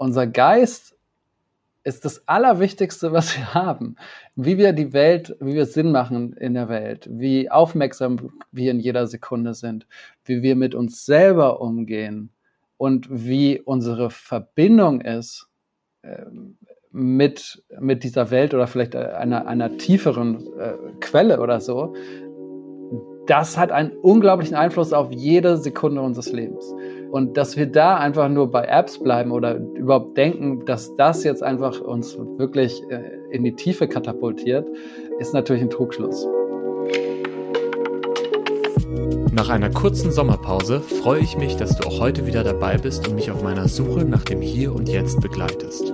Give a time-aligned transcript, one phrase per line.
[0.00, 0.96] unser Geist
[1.84, 3.96] ist das Allerwichtigste, was wir haben.
[4.34, 8.80] Wie wir die Welt, wie wir Sinn machen in der Welt, wie aufmerksam wir in
[8.80, 9.86] jeder Sekunde sind,
[10.24, 12.30] wie wir mit uns selber umgehen
[12.78, 15.48] und wie unsere Verbindung ist
[16.00, 16.24] äh,
[16.90, 21.94] mit, mit dieser Welt oder vielleicht einer, einer tieferen äh, Quelle oder so,
[23.26, 26.74] das hat einen unglaublichen Einfluss auf jede Sekunde unseres Lebens.
[27.10, 31.42] Und dass wir da einfach nur bei Apps bleiben oder überhaupt denken, dass das jetzt
[31.42, 34.68] einfach uns wirklich äh, in die Tiefe katapultiert,
[35.18, 36.26] ist natürlich ein Trugschluss.
[39.32, 43.14] Nach einer kurzen Sommerpause freue ich mich, dass du auch heute wieder dabei bist und
[43.14, 45.92] mich auf meiner Suche nach dem Hier und Jetzt begleitest.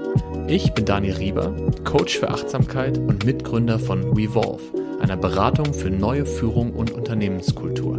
[0.49, 1.55] Ich bin Daniel Rieber,
[1.85, 7.99] Coach für Achtsamkeit und Mitgründer von Revolve einer Beratung für neue Führung und Unternehmenskultur.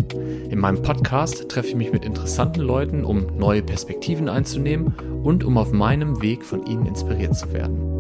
[0.50, 5.58] In meinem Podcast treffe ich mich mit interessanten Leuten, um neue Perspektiven einzunehmen und um
[5.58, 7.98] auf meinem Weg von ihnen inspiriert zu werden.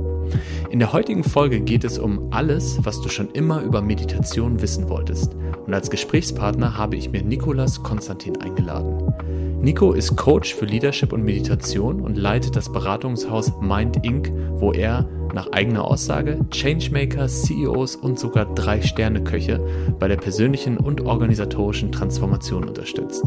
[0.69, 4.89] In der heutigen Folge geht es um alles, was du schon immer über Meditation wissen
[4.89, 5.35] wolltest.
[5.65, 9.13] Und als Gesprächspartner habe ich mir Nikolas Konstantin eingeladen.
[9.61, 15.09] Nico ist Coach für Leadership und Meditation und leitet das Beratungshaus Mind Inc., wo er
[15.33, 19.59] nach eigener Aussage Changemaker, CEOs und sogar Drei-Sterne-Köche
[19.99, 23.23] bei der persönlichen und organisatorischen Transformation unterstützt.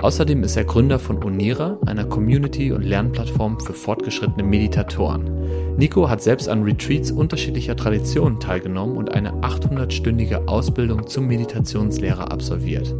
[0.00, 5.30] Außerdem ist er Gründer von Onira, einer Community- und Lernplattform für fortgeschrittene Meditatoren.
[5.76, 12.94] Nico hat selbst an Retreats unterschiedlicher Traditionen teilgenommen und eine 800-stündige Ausbildung zum Meditationslehrer absolviert.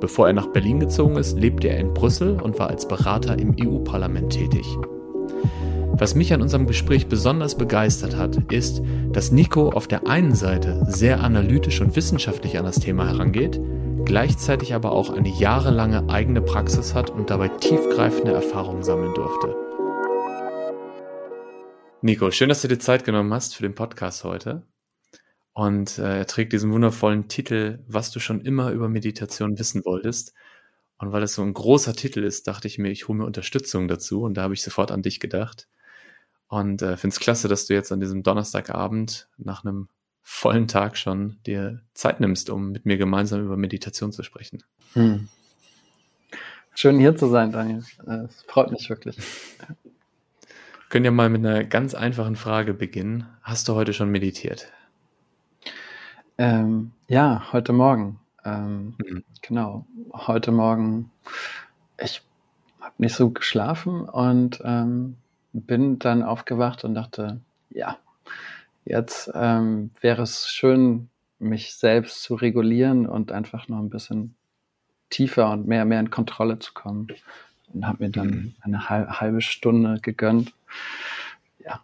[0.00, 3.54] Bevor er nach Berlin gezogen ist, lebte er in Brüssel und war als Berater im
[3.58, 4.66] EU-Parlament tätig.
[5.96, 10.84] Was mich an unserem Gespräch besonders begeistert hat, ist, dass Nico auf der einen Seite
[10.88, 13.60] sehr analytisch und wissenschaftlich an das Thema herangeht,
[14.04, 19.54] gleichzeitig aber auch eine jahrelange eigene Praxis hat und dabei tiefgreifende Erfahrungen sammeln durfte.
[22.02, 24.66] Nico, schön, dass du dir Zeit genommen hast für den Podcast heute.
[25.52, 30.34] Und äh, er trägt diesen wundervollen Titel, was du schon immer über Meditation wissen wolltest.
[30.98, 33.86] Und weil es so ein großer Titel ist, dachte ich mir, ich hole mir Unterstützung
[33.86, 34.22] dazu.
[34.22, 35.68] Und da habe ich sofort an dich gedacht.
[36.48, 39.88] Und äh, finde es klasse, dass du jetzt an diesem Donnerstagabend nach einem
[40.22, 44.62] vollen Tag schon dir Zeit nimmst, um mit mir gemeinsam über Meditation zu sprechen.
[44.94, 45.28] Hm.
[46.74, 47.84] Schön hier zu sein, Daniel.
[48.06, 49.16] Äh, es freut mich wirklich.
[50.88, 53.26] können ja mal mit einer ganz einfachen Frage beginnen.
[53.42, 54.72] Hast du heute schon meditiert?
[56.38, 58.20] Ähm, ja, heute Morgen.
[58.44, 59.24] Ähm, mhm.
[59.42, 61.10] Genau, heute Morgen.
[62.00, 62.22] Ich
[62.80, 65.16] habe nicht so geschlafen und ähm,
[65.54, 67.96] bin dann aufgewacht und dachte, ja,
[68.84, 74.34] jetzt ähm, wäre es schön, mich selbst zu regulieren und einfach noch ein bisschen
[75.10, 77.08] tiefer und mehr, mehr in Kontrolle zu kommen.
[77.72, 78.54] Und habe mir dann mhm.
[78.60, 80.52] eine halbe Stunde gegönnt.
[81.64, 81.80] Ja,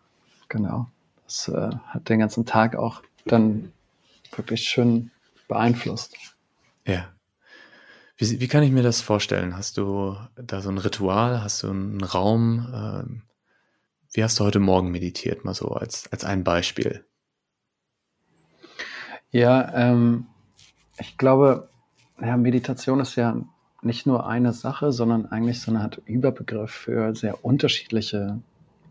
[0.48, 0.88] genau.
[1.24, 3.72] Das äh, hat den ganzen Tag auch dann
[4.34, 5.10] wirklich schön
[5.48, 6.16] beeinflusst.
[6.86, 7.08] Ja.
[8.16, 9.56] Wie, wie kann ich mir das vorstellen?
[9.56, 11.42] Hast du da so ein Ritual?
[11.42, 12.68] Hast du einen Raum?
[12.72, 13.22] Ähm,
[14.12, 15.44] wie hast du heute Morgen meditiert?
[15.44, 17.04] Mal so als, als ein Beispiel.
[19.30, 20.26] Ja, ähm,
[20.98, 21.68] ich glaube,
[22.20, 23.36] ja, Meditation ist ja
[23.82, 28.40] nicht nur eine Sache, sondern eigentlich so eine Art Überbegriff für sehr unterschiedliche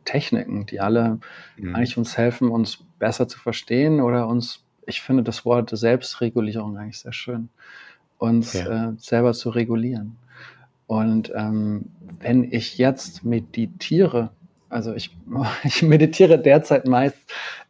[0.06, 1.19] Techniken, die alle
[1.57, 1.75] mhm.
[1.75, 7.00] eigentlich uns helfen, uns besser zu verstehen oder uns, ich finde das Wort Selbstregulierung eigentlich
[7.00, 7.50] sehr schön,
[8.18, 8.90] uns ja.
[8.90, 10.18] äh, selber zu regulieren.
[10.88, 14.31] Und ähm, wenn ich jetzt meditiere,
[14.69, 15.16] also ich,
[15.63, 17.18] ich meditiere derzeit meist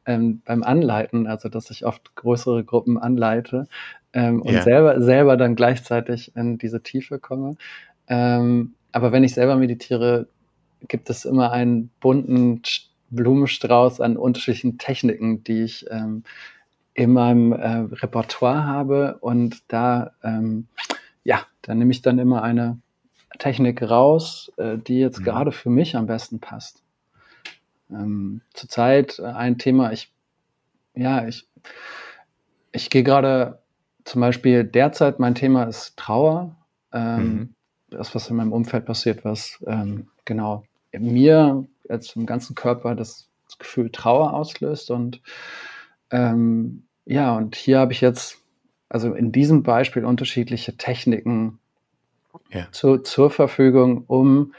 [0.06, 3.68] ähm, beim Anleiten, also dass ich oft größere Gruppen anleite
[4.14, 4.62] ähm, und ja.
[4.62, 7.56] selber, selber dann gleichzeitig in diese Tiefe komme.
[8.08, 10.28] Ähm, aber wenn ich selber meditiere,
[10.88, 12.62] gibt es immer einen bunten
[13.12, 16.24] Blumenstrauß an unterschiedlichen Techniken, die ich ähm,
[16.94, 19.18] in meinem äh, Repertoire habe.
[19.22, 20.68] Und da, ähm,
[21.24, 22.80] ja, da nehme ich dann immer eine
[23.38, 25.24] Technik raus, äh, die jetzt mhm.
[25.24, 26.84] gerade für mich am besten passt.
[27.90, 30.12] Ähm, zurzeit ein Thema, ich,
[30.96, 31.48] ja, ich,
[32.72, 33.60] ich gehe gerade
[34.04, 36.56] zum Beispiel derzeit mein Thema ist Trauer.
[36.92, 37.56] Ähm, mhm.
[37.92, 43.30] Das, was in meinem Umfeld passiert, was ähm, genau mir, jetzt im ganzen Körper das,
[43.46, 44.92] das Gefühl Trauer auslöst.
[44.92, 45.22] Und
[46.12, 48.44] ähm, ja, und hier habe ich jetzt,
[48.90, 51.60] also in diesem Beispiel unterschiedliche Techniken
[52.52, 52.68] ja.
[52.72, 54.54] zu, zur Verfügung, um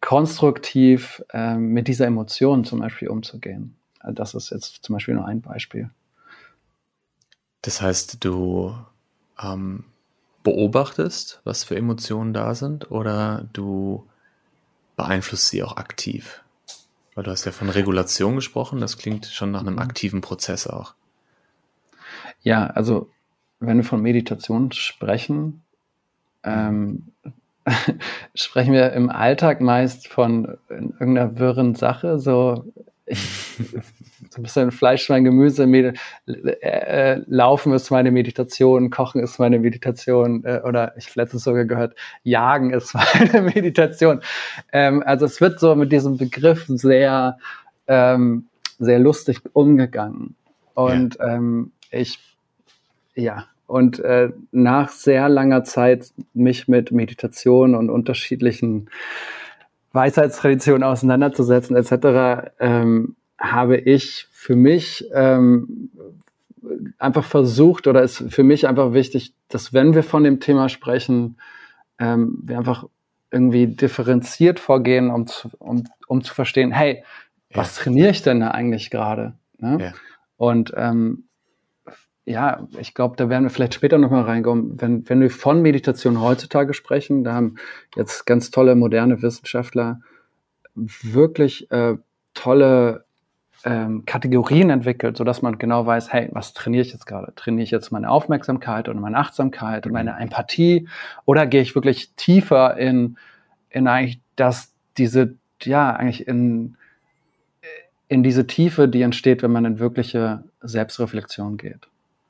[0.00, 3.76] konstruktiv ähm, mit dieser Emotion zum Beispiel umzugehen.
[4.04, 5.90] Das ist jetzt zum Beispiel nur ein Beispiel.
[7.62, 8.74] Das heißt, du
[9.42, 9.84] ähm,
[10.42, 14.06] beobachtest, was für Emotionen da sind, oder du
[14.96, 16.42] beeinflusst sie auch aktiv?
[17.14, 19.80] Weil du hast ja von Regulation gesprochen, das klingt schon nach einem mhm.
[19.80, 20.94] aktiven Prozess auch.
[22.42, 23.10] Ja, also
[23.60, 25.62] wenn wir von Meditation sprechen,
[26.44, 27.12] ähm,
[28.34, 32.64] sprechen wir im Alltag meist von irgendeiner wirren Sache, so,
[33.10, 39.58] so ein bisschen Fleisch, mein Gemüse, Med äh, Laufen ist meine Meditation, Kochen ist meine
[39.58, 44.20] Meditation äh, oder ich habe letztens sogar gehört, Jagen ist meine Meditation.
[44.72, 47.38] Ähm, also es wird so mit diesem Begriff sehr,
[47.86, 48.46] ähm,
[48.78, 50.34] sehr lustig umgegangen.
[50.74, 51.34] Und ja.
[51.34, 52.18] ähm, ich,
[53.14, 58.88] ja, und äh, nach sehr langer Zeit mich mit Meditation und unterschiedlichen
[59.92, 65.90] Weisheitstraditionen auseinanderzusetzen etc., ähm, habe ich für mich ähm,
[66.98, 71.36] einfach versucht oder ist für mich einfach wichtig, dass wenn wir von dem Thema sprechen,
[71.98, 72.86] ähm, wir einfach
[73.30, 77.04] irgendwie differenziert vorgehen, um zu, um, um zu verstehen, hey,
[77.52, 77.82] was ja.
[77.84, 79.34] trainiere ich denn da eigentlich gerade?
[79.58, 79.78] Ne?
[79.78, 79.92] Ja.
[80.38, 81.27] Und ähm,
[82.28, 84.80] ja, ich glaube, da werden wir vielleicht später nochmal reinkommen.
[84.80, 87.56] Wenn, wenn wir von Meditation heutzutage sprechen, da haben
[87.96, 90.00] jetzt ganz tolle moderne Wissenschaftler
[90.74, 91.96] wirklich äh,
[92.34, 93.06] tolle
[93.64, 97.32] ähm, Kategorien entwickelt, sodass man genau weiß, hey, was trainiere ich jetzt gerade?
[97.34, 100.86] Trainiere ich jetzt meine Aufmerksamkeit oder meine Achtsamkeit und meine Empathie?
[101.24, 103.16] Oder gehe ich wirklich tiefer in,
[103.70, 106.76] in eigentlich das, diese, ja, eigentlich in,
[108.08, 111.88] in diese Tiefe, die entsteht, wenn man in wirkliche Selbstreflexion geht?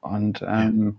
[0.08, 0.98] Und ähm,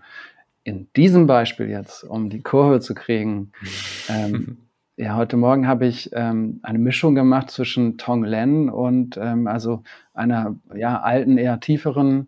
[0.64, 3.52] in diesem Beispiel jetzt, um die Kurve zu kriegen,
[4.10, 4.58] ähm,
[4.98, 9.84] ja, heute Morgen habe ich ähm, eine Mischung gemacht zwischen Tonglen und ähm, also
[10.14, 12.28] einer ja, alten, eher tieferen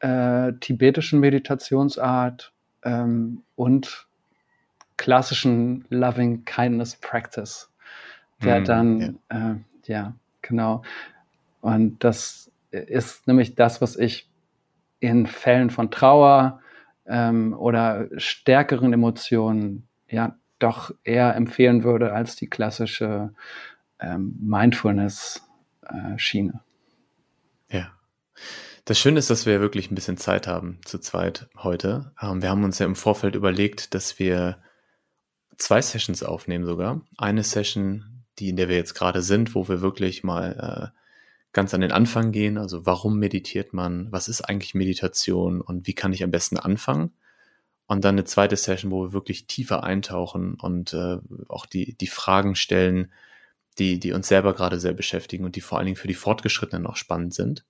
[0.00, 4.06] äh, tibetischen Meditationsart ähm, und
[4.96, 7.70] klassischen Loving Kindness Practice,
[8.42, 9.50] der mm, dann, ja.
[9.50, 9.54] Äh,
[9.84, 10.82] ja, genau.
[11.60, 14.27] Und das ist nämlich das, was ich
[15.00, 16.60] in Fällen von Trauer
[17.06, 23.32] ähm, oder stärkeren Emotionen ja doch eher empfehlen würde als die klassische
[24.00, 26.60] ähm, Mindfulness-Schiene.
[27.70, 27.92] Ja.
[28.84, 32.12] Das Schöne ist, dass wir wirklich ein bisschen Zeit haben zu zweit heute.
[32.20, 34.58] Ähm, wir haben uns ja im Vorfeld überlegt, dass wir
[35.56, 37.02] zwei Sessions aufnehmen sogar.
[37.16, 40.97] Eine Session, die in der wir jetzt gerade sind, wo wir wirklich mal äh,
[41.58, 42.56] ganz an den Anfang gehen.
[42.56, 44.12] Also warum meditiert man?
[44.12, 45.60] Was ist eigentlich Meditation?
[45.60, 47.10] Und wie kann ich am besten anfangen?
[47.88, 51.18] Und dann eine zweite Session, wo wir wirklich tiefer eintauchen und äh,
[51.48, 53.10] auch die, die Fragen stellen,
[53.80, 56.86] die, die uns selber gerade sehr beschäftigen und die vor allen Dingen für die Fortgeschrittenen
[56.86, 57.64] auch spannend sind.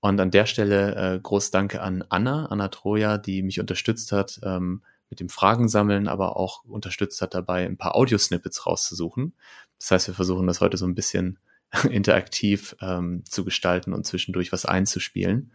[0.00, 4.38] Und an der Stelle äh, groß Danke an Anna, Anna Troja, die mich unterstützt hat
[4.42, 9.32] ähm, mit dem Fragen sammeln, aber auch unterstützt hat dabei, ein paar Audiosnippets rauszusuchen.
[9.78, 11.38] Das heißt, wir versuchen das heute so ein bisschen
[11.90, 15.52] interaktiv ähm, zu gestalten und zwischendurch was einzuspielen.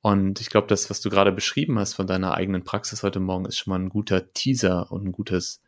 [0.00, 3.46] Und ich glaube, das, was du gerade beschrieben hast von deiner eigenen Praxis heute Morgen,
[3.46, 5.60] ist schon mal ein guter Teaser und ein gutes,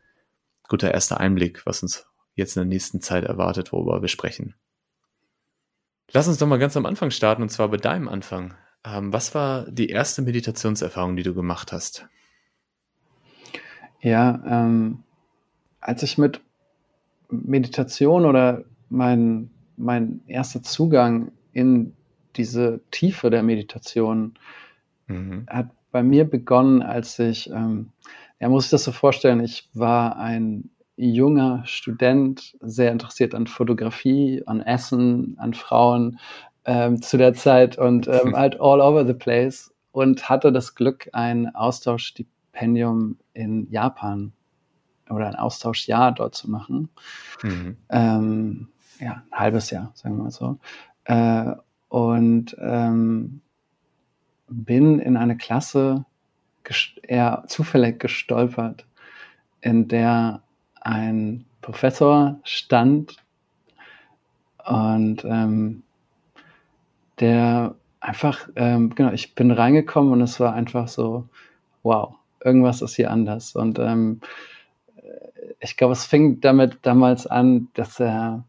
[0.67, 4.55] guter erster Einblick, was uns jetzt in der nächsten Zeit erwartet, worüber wir sprechen.
[6.13, 8.53] Lass uns doch mal ganz am Anfang starten, und zwar bei deinem Anfang.
[8.85, 12.07] Ähm, was war die erste Meditationserfahrung, die du gemacht hast?
[14.01, 15.03] Ja, ähm,
[15.79, 16.41] als ich mit
[17.29, 19.51] Meditation oder mein
[19.81, 21.93] mein erster Zugang in
[22.35, 24.35] diese Tiefe der Meditation
[25.07, 25.45] mhm.
[25.49, 27.91] hat bei mir begonnen, als ich, ähm,
[28.39, 34.43] ja, muss ich das so vorstellen, ich war ein junger Student, sehr interessiert an Fotografie,
[34.45, 36.19] an Essen, an Frauen
[36.65, 41.09] ähm, zu der Zeit und ähm, halt all over the place und hatte das Glück,
[41.13, 44.31] ein Austauschstipendium in Japan
[45.09, 46.89] oder ein Austauschjahr dort zu machen.
[47.43, 47.77] Mhm.
[47.89, 48.67] Ähm,
[49.01, 50.59] ja, ein halbes Jahr, sagen wir mal so.
[51.05, 51.55] Äh,
[51.89, 53.41] und ähm,
[54.47, 56.05] bin in eine Klasse
[57.03, 58.85] eher zufällig gestolpert,
[59.59, 60.41] in der
[60.79, 63.17] ein Professor stand
[64.65, 65.83] und ähm,
[67.19, 71.27] der einfach, ähm, genau, ich bin reingekommen und es war einfach so,
[71.83, 73.55] wow, irgendwas ist hier anders.
[73.55, 74.21] Und ähm,
[75.59, 78.43] ich glaube, es fing damit damals an, dass er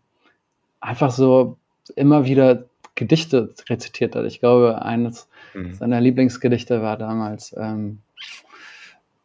[0.82, 1.56] einfach so
[1.96, 4.26] immer wieder Gedichte rezitiert hat.
[4.26, 5.72] Ich glaube, eines mhm.
[5.72, 7.98] seiner Lieblingsgedichte war damals ähm,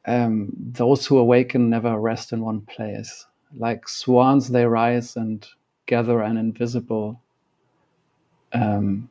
[0.05, 3.27] ähm, Those who awaken never rest in one place.
[3.53, 5.45] Like swans they rise and
[5.85, 7.19] gather an invisible
[8.53, 9.09] um,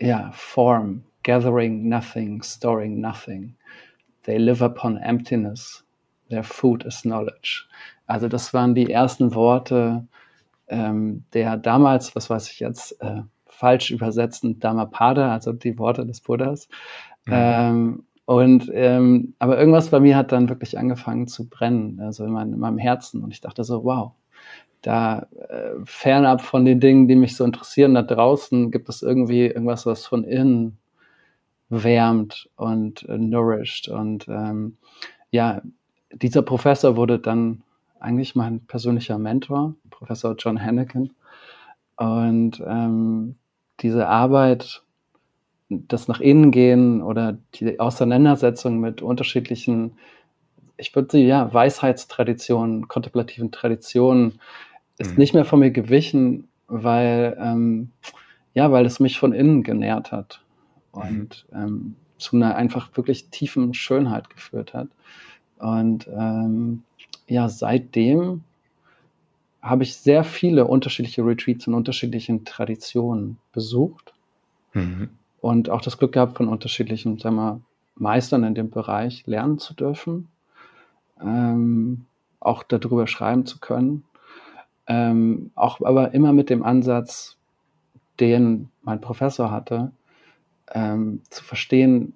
[0.00, 3.54] yeah, form, gathering nothing, storing nothing.
[4.24, 5.82] They live upon emptiness.
[6.30, 7.66] Their food is knowledge.
[8.06, 10.04] Also das waren die ersten Worte,
[10.68, 16.20] ähm, der damals, was weiß ich jetzt, äh, falsch übersetzen Dhammapada, also die Worte des
[16.20, 16.68] Buddhas.
[17.26, 17.32] Mhm.
[17.32, 22.30] Ähm, und ähm, aber irgendwas bei mir hat dann wirklich angefangen zu brennen, also in,
[22.30, 23.22] mein, in meinem Herzen.
[23.22, 24.12] Und ich dachte so, wow,
[24.82, 29.46] da äh, fernab von den Dingen, die mich so interessieren, da draußen gibt es irgendwie
[29.46, 30.78] irgendwas, was von innen
[31.68, 33.88] wärmt und äh, nourished.
[33.88, 34.76] Und ähm,
[35.30, 35.62] ja,
[36.12, 37.62] dieser Professor wurde dann
[38.00, 41.14] eigentlich mein persönlicher Mentor, Professor John Henneken.
[41.96, 43.34] Und ähm,
[43.80, 44.82] diese Arbeit
[45.68, 49.92] das nach innen gehen oder die Auseinandersetzung mit unterschiedlichen,
[50.76, 54.40] ich würde sie ja Weisheitstraditionen, kontemplativen Traditionen,
[54.96, 55.18] ist mhm.
[55.18, 57.90] nicht mehr von mir gewichen, weil ähm,
[58.54, 60.42] ja, weil es mich von innen genährt hat
[60.92, 61.58] und mhm.
[61.58, 64.88] ähm, zu einer einfach wirklich tiefen Schönheit geführt hat.
[65.58, 66.82] Und ähm,
[67.26, 68.42] ja, seitdem
[69.68, 74.12] habe ich sehr viele unterschiedliche Retreats in unterschiedlichen Traditionen besucht.
[74.72, 75.10] Mhm
[75.40, 77.60] und auch das Glück gehabt, von unterschiedlichen sagen wir,
[77.96, 80.28] Meistern in dem Bereich lernen zu dürfen,
[81.20, 82.04] ähm,
[82.38, 84.04] auch darüber schreiben zu können,
[84.86, 87.36] ähm, auch aber immer mit dem Ansatz,
[88.20, 89.90] den mein Professor hatte,
[90.72, 92.14] ähm, zu verstehen,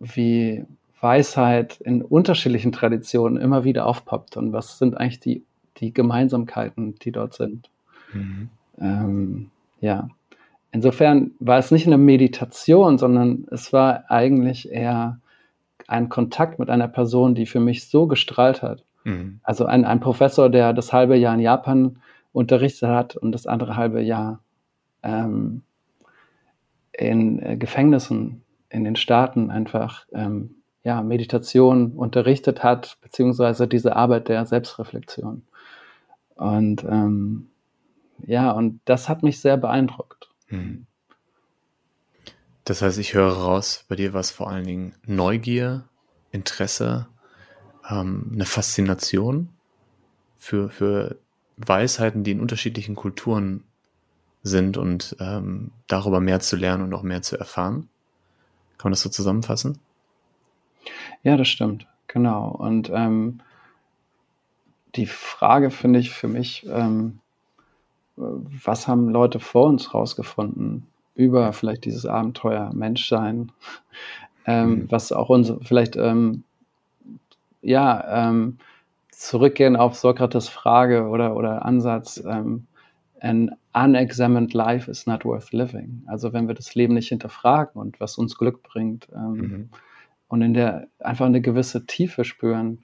[0.00, 0.64] wie
[1.00, 5.42] Weisheit in unterschiedlichen Traditionen immer wieder aufpoppt und was sind eigentlich die,
[5.78, 7.70] die Gemeinsamkeiten, die dort sind.
[8.12, 8.48] Mhm.
[8.78, 9.50] Ähm,
[9.80, 10.08] ja,
[10.72, 15.20] Insofern war es nicht eine Meditation, sondern es war eigentlich eher
[15.86, 18.82] ein Kontakt mit einer Person, die für mich so gestrahlt hat.
[19.04, 19.40] Mhm.
[19.42, 21.98] Also ein, ein Professor, der das halbe Jahr in Japan
[22.32, 24.40] unterrichtet hat und das andere halbe Jahr
[25.02, 25.62] ähm,
[26.92, 34.28] in äh, Gefängnissen in den Staaten einfach ähm, ja, Meditation unterrichtet hat, beziehungsweise diese Arbeit
[34.28, 35.42] der Selbstreflexion.
[36.36, 37.48] Und ähm,
[38.24, 40.30] ja, und das hat mich sehr beeindruckt.
[40.48, 40.86] Hm.
[42.64, 45.84] Das heißt, ich höre raus, bei dir war es vor allen Dingen Neugier,
[46.30, 47.08] Interesse,
[47.88, 49.48] ähm, eine Faszination
[50.38, 51.18] für, für
[51.56, 53.64] Weisheiten, die in unterschiedlichen Kulturen
[54.42, 57.88] sind und ähm, darüber mehr zu lernen und noch mehr zu erfahren.
[58.78, 59.78] Kann man das so zusammenfassen?
[61.22, 62.48] Ja, das stimmt, genau.
[62.48, 63.40] Und ähm,
[64.94, 67.18] die Frage finde ich für mich, ähm,
[68.16, 73.52] was haben Leute vor uns rausgefunden über vielleicht dieses Abenteuer Menschsein,
[74.46, 74.90] ähm, mhm.
[74.90, 76.44] was auch uns vielleicht ähm,
[77.62, 78.58] ja ähm,
[79.10, 82.22] zurückgehen auf Sokrates Frage oder oder Ansatz.
[82.26, 82.66] Ähm,
[83.20, 86.02] an unexamined life is not worth living.
[86.06, 89.68] Also wenn wir das Leben nicht hinterfragen und was uns Glück bringt ähm, mhm.
[90.28, 92.82] und in der einfach eine gewisse Tiefe spüren,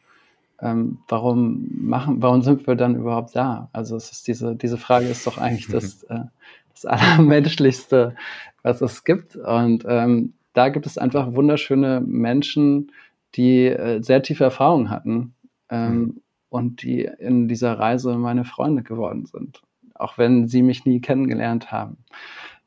[0.61, 3.69] ähm, warum machen, warum sind wir dann überhaupt da?
[3.73, 6.25] Also es ist diese, diese Frage ist doch eigentlich das, äh,
[6.73, 8.17] das Allermenschlichste,
[8.63, 9.37] was es gibt.
[9.37, 12.93] Und ähm, da gibt es einfach wunderschöne Menschen,
[13.35, 15.35] die äh, sehr tiefe Erfahrungen hatten
[15.71, 16.21] ähm, mhm.
[16.49, 19.63] und die in dieser Reise meine Freunde geworden sind.
[19.95, 21.99] Auch wenn sie mich nie kennengelernt haben.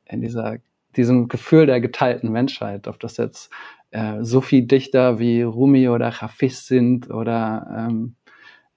[0.06, 0.58] In dieser,
[0.96, 3.50] diesem Gefühl der geteilten Menschheit, ob das jetzt
[3.92, 8.16] äh, so viel Dichter wie Rumi oder Hafiz sind oder ähm,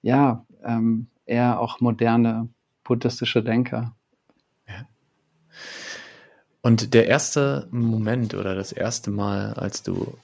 [0.02, 2.48] ja, ähm, eher auch moderne
[2.84, 3.96] buddhistische Denker.
[6.66, 10.18] Und der erste Moment oder das erste Mal, als du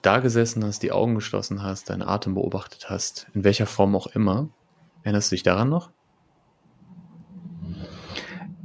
[0.00, 4.06] da gesessen hast, die Augen geschlossen hast, deinen Atem beobachtet hast, in welcher Form auch
[4.06, 4.48] immer,
[5.02, 5.90] erinnerst du dich daran noch?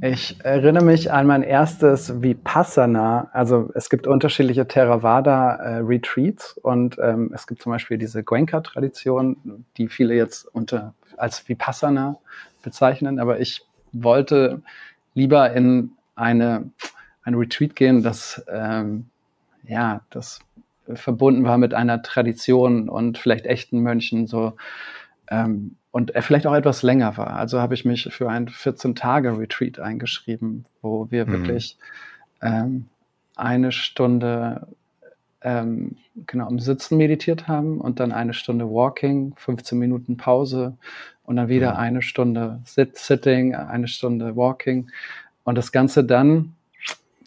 [0.02, 3.28] Ich erinnere mich an mein erstes Vipassana.
[3.32, 9.88] Also es gibt unterschiedliche Theravada-Retreats äh, und ähm, es gibt zum Beispiel diese Goenka-Tradition, die
[9.88, 12.16] viele jetzt unter als Vipassana
[12.62, 13.18] bezeichnen.
[13.18, 14.62] Aber ich wollte
[15.12, 16.70] lieber in eine
[17.22, 19.10] ein Retreat gehen, das ähm,
[19.64, 20.40] ja das
[20.94, 24.54] verbunden war mit einer Tradition und vielleicht echten Mönchen so
[25.28, 27.36] ähm, und er vielleicht auch etwas länger war.
[27.36, 31.32] Also habe ich mich für ein 14-Tage-Retreat eingeschrieben, wo wir mhm.
[31.32, 31.78] wirklich
[32.42, 32.86] ähm,
[33.36, 34.68] eine Stunde
[35.42, 40.76] ähm, genau im Sitzen meditiert haben und dann eine Stunde Walking, 15 Minuten Pause
[41.24, 41.78] und dann wieder mhm.
[41.78, 44.90] eine Stunde Sit Sitting, eine Stunde Walking
[45.44, 46.54] und das Ganze dann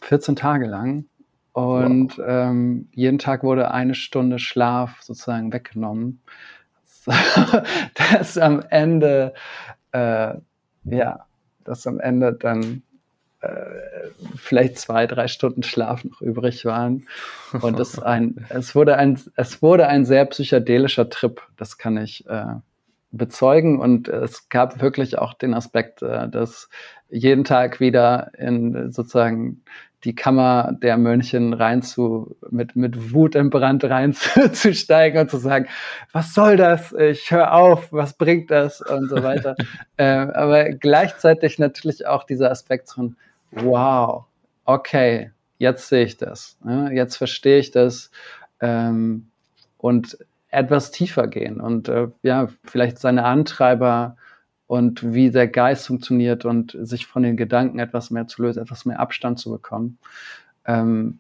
[0.02, 1.06] 14 Tage lang.
[1.54, 2.26] Und wow.
[2.28, 6.20] ähm, jeden Tag wurde eine Stunde Schlaf sozusagen weggenommen.
[7.96, 9.34] dass am Ende,
[9.92, 10.34] äh,
[10.86, 11.26] ja,
[11.64, 12.84] dass am Ende dann
[13.42, 17.08] äh, vielleicht zwei, drei Stunden Schlaf noch übrig waren.
[17.62, 22.26] Und es, ein, es, wurde ein, es wurde ein sehr psychedelischer Trip, das kann ich
[22.28, 22.56] äh,
[23.12, 23.80] bezeugen.
[23.80, 26.70] Und es gab wirklich auch den Aspekt, äh, dass
[27.10, 29.64] jeden Tag wieder in sozusagen
[30.04, 35.68] die Kammer der Mönchen rein zu, mit, mit Wut im Brand reinzusteigen und zu sagen,
[36.12, 36.92] was soll das?
[36.94, 38.82] Ich höre auf, was bringt das?
[38.82, 39.56] Und so weiter.
[39.98, 43.16] äh, aber gleichzeitig natürlich auch dieser Aspekt von,
[43.52, 44.26] wow,
[44.66, 46.92] okay, jetzt sehe ich das, ne?
[46.94, 48.12] jetzt verstehe ich das
[48.60, 49.28] ähm,
[49.78, 50.18] und
[50.50, 54.18] etwas tiefer gehen und äh, ja, vielleicht seine Antreiber
[54.74, 58.86] und wie der Geist funktioniert und sich von den Gedanken etwas mehr zu lösen, etwas
[58.86, 60.00] mehr Abstand zu bekommen.
[60.66, 61.20] Ähm,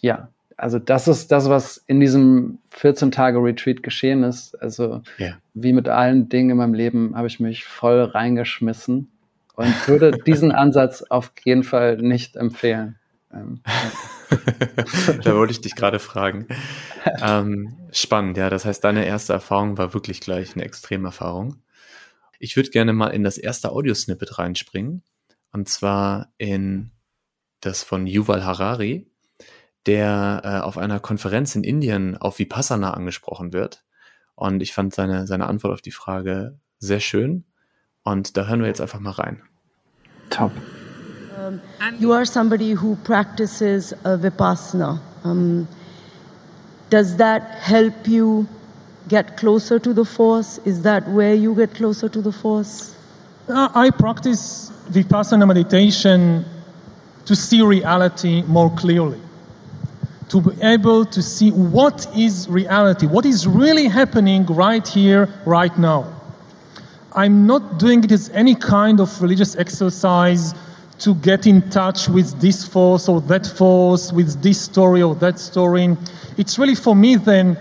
[0.00, 4.60] ja, also das ist das, was in diesem 14-Tage-Retreat geschehen ist.
[4.60, 5.38] Also yeah.
[5.54, 9.12] wie mit allen Dingen in meinem Leben habe ich mich voll reingeschmissen
[9.54, 12.96] und würde diesen Ansatz auf jeden Fall nicht empfehlen.
[13.32, 13.60] Ähm,
[15.22, 16.48] da wollte ich dich gerade fragen.
[17.22, 18.50] Ähm, spannend, ja.
[18.50, 21.56] Das heißt, deine erste Erfahrung war wirklich gleich eine Extremerfahrung.
[22.38, 25.02] Ich würde gerne mal in das erste Audiosnippet reinspringen.
[25.52, 26.92] Und zwar in
[27.60, 29.10] das von Yuval Harari,
[29.86, 33.84] der äh, auf einer Konferenz in Indien auf Vipassana angesprochen wird.
[34.34, 37.44] Und ich fand seine, seine Antwort auf die Frage sehr schön.
[38.04, 39.42] Und da hören wir jetzt einfach mal rein.
[40.30, 40.52] Top.
[41.36, 41.60] Um,
[41.98, 45.00] you are somebody who practices uh, Vipassana.
[45.24, 45.66] Um,
[46.90, 48.46] does that help you
[49.08, 50.58] get closer to the Force?
[50.64, 52.94] Is that where you get closer to the Force?
[53.48, 56.44] Uh, I practice Vipassana meditation
[57.24, 59.20] to see reality more clearly,
[60.28, 65.76] to be able to see what is reality, what is really happening right here, right
[65.78, 66.14] now.
[67.12, 70.54] I'm not doing it as any kind of religious exercise
[71.00, 75.38] to get in touch with this force or that force, with this story or that
[75.38, 75.96] story.
[76.36, 77.56] It's really for me then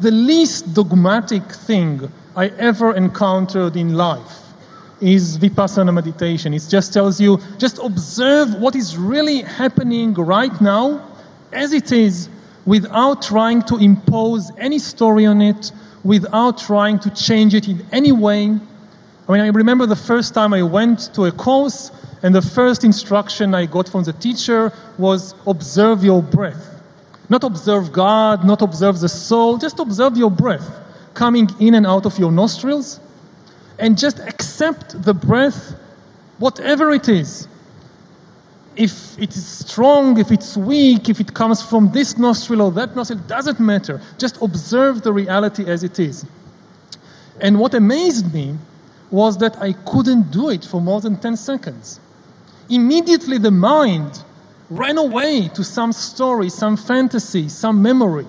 [0.00, 4.38] the least dogmatic thing I ever encountered in life
[5.00, 6.54] is vipassana meditation.
[6.54, 11.06] It just tells you, just observe what is really happening right now
[11.52, 12.28] as it is
[12.66, 15.72] without trying to impose any story on it,
[16.04, 18.58] without trying to change it in any way.
[19.28, 21.90] I mean, I remember the first time I went to a course,
[22.22, 26.69] and the first instruction I got from the teacher was observe your breath.
[27.30, 30.68] Not observe God, not observe the soul, just observe your breath
[31.14, 33.00] coming in and out of your nostrils
[33.78, 35.74] and just accept the breath,
[36.38, 37.48] whatever it is.
[38.76, 42.94] If it is strong, if it's weak, if it comes from this nostril or that
[42.94, 44.00] nostril, doesn't matter.
[44.18, 46.26] Just observe the reality as it is.
[47.40, 48.56] And what amazed me
[49.10, 52.00] was that I couldn't do it for more than 10 seconds.
[52.68, 54.22] Immediately, the mind
[54.70, 58.26] ran away to some story, some fantasy, some memory.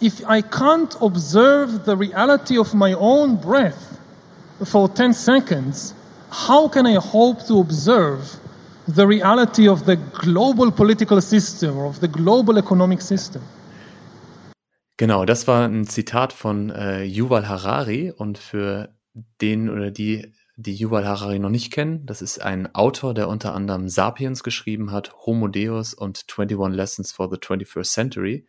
[0.00, 3.98] If I can't observe the reality of my own breath
[4.64, 5.94] for 10 seconds,
[6.30, 8.38] how can I hope to observe
[8.88, 13.42] the reality of the global political system or of the global economic system?
[14.96, 18.90] Genau, das war ein Zitat von äh, Yuval Harari und für
[19.40, 23.54] den oder die die Yuval Harari noch nicht kennen, das ist ein Autor, der unter
[23.54, 28.46] anderem Sapiens geschrieben hat, Homo Deus und 21 Lessons for the 21st Century.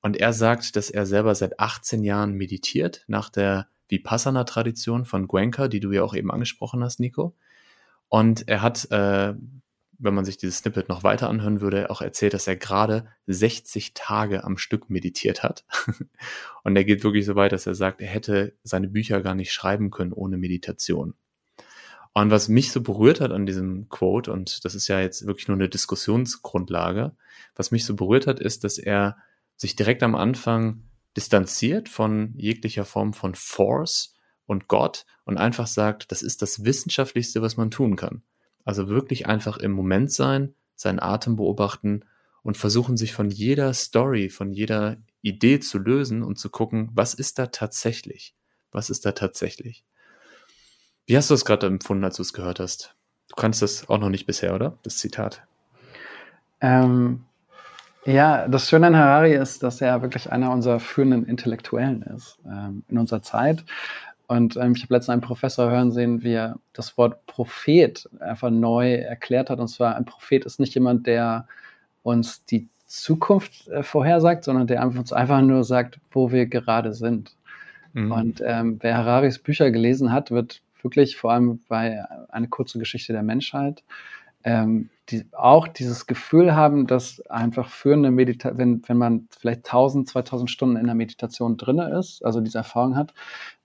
[0.00, 5.68] Und er sagt, dass er selber seit 18 Jahren meditiert, nach der Vipassana-Tradition von Gwenka,
[5.68, 7.36] die du ja auch eben angesprochen hast, Nico.
[8.08, 9.34] Und er hat, äh,
[9.98, 13.94] wenn man sich dieses Snippet noch weiter anhören würde, auch erzählt, dass er gerade 60
[13.94, 15.64] Tage am Stück meditiert hat.
[16.64, 19.52] und er geht wirklich so weit, dass er sagt, er hätte seine Bücher gar nicht
[19.52, 21.14] schreiben können ohne Meditation.
[22.14, 25.48] Und was mich so berührt hat an diesem Quote, und das ist ja jetzt wirklich
[25.48, 27.16] nur eine Diskussionsgrundlage,
[27.56, 29.16] was mich so berührt hat, ist, dass er
[29.56, 30.84] sich direkt am Anfang
[31.16, 34.14] distanziert von jeglicher Form von Force
[34.46, 38.22] und Gott und einfach sagt, das ist das Wissenschaftlichste, was man tun kann.
[38.64, 42.04] Also wirklich einfach im Moment sein, seinen Atem beobachten
[42.42, 47.14] und versuchen, sich von jeder Story, von jeder Idee zu lösen und zu gucken, was
[47.14, 48.36] ist da tatsächlich?
[48.70, 49.84] Was ist da tatsächlich?
[51.06, 52.94] Wie hast du es gerade empfunden, als du es gehört hast?
[53.28, 54.78] Du kannst das auch noch nicht bisher, oder?
[54.82, 55.42] Das Zitat.
[56.60, 57.24] Ähm,
[58.06, 62.84] ja, das Schöne an Harari ist, dass er wirklich einer unserer führenden Intellektuellen ist ähm,
[62.88, 63.64] in unserer Zeit.
[64.26, 68.50] Und ähm, ich habe letztens einen Professor hören sehen, wie er das Wort Prophet einfach
[68.50, 69.58] neu erklärt hat.
[69.58, 71.46] Und zwar, ein Prophet ist nicht jemand, der
[72.02, 77.34] uns die Zukunft äh, vorhersagt, sondern der uns einfach nur sagt, wo wir gerade sind.
[77.92, 78.12] Mhm.
[78.12, 83.12] Und ähm, wer Hararis Bücher gelesen hat, wird wirklich vor allem bei eine kurze Geschichte
[83.12, 83.82] der Menschheit,
[84.44, 89.66] ähm, die auch dieses Gefühl haben, dass einfach für eine Meditation, wenn, wenn man vielleicht
[89.66, 93.12] 1000, 2000 Stunden in der Meditation drinne ist, also diese Erfahrung hat,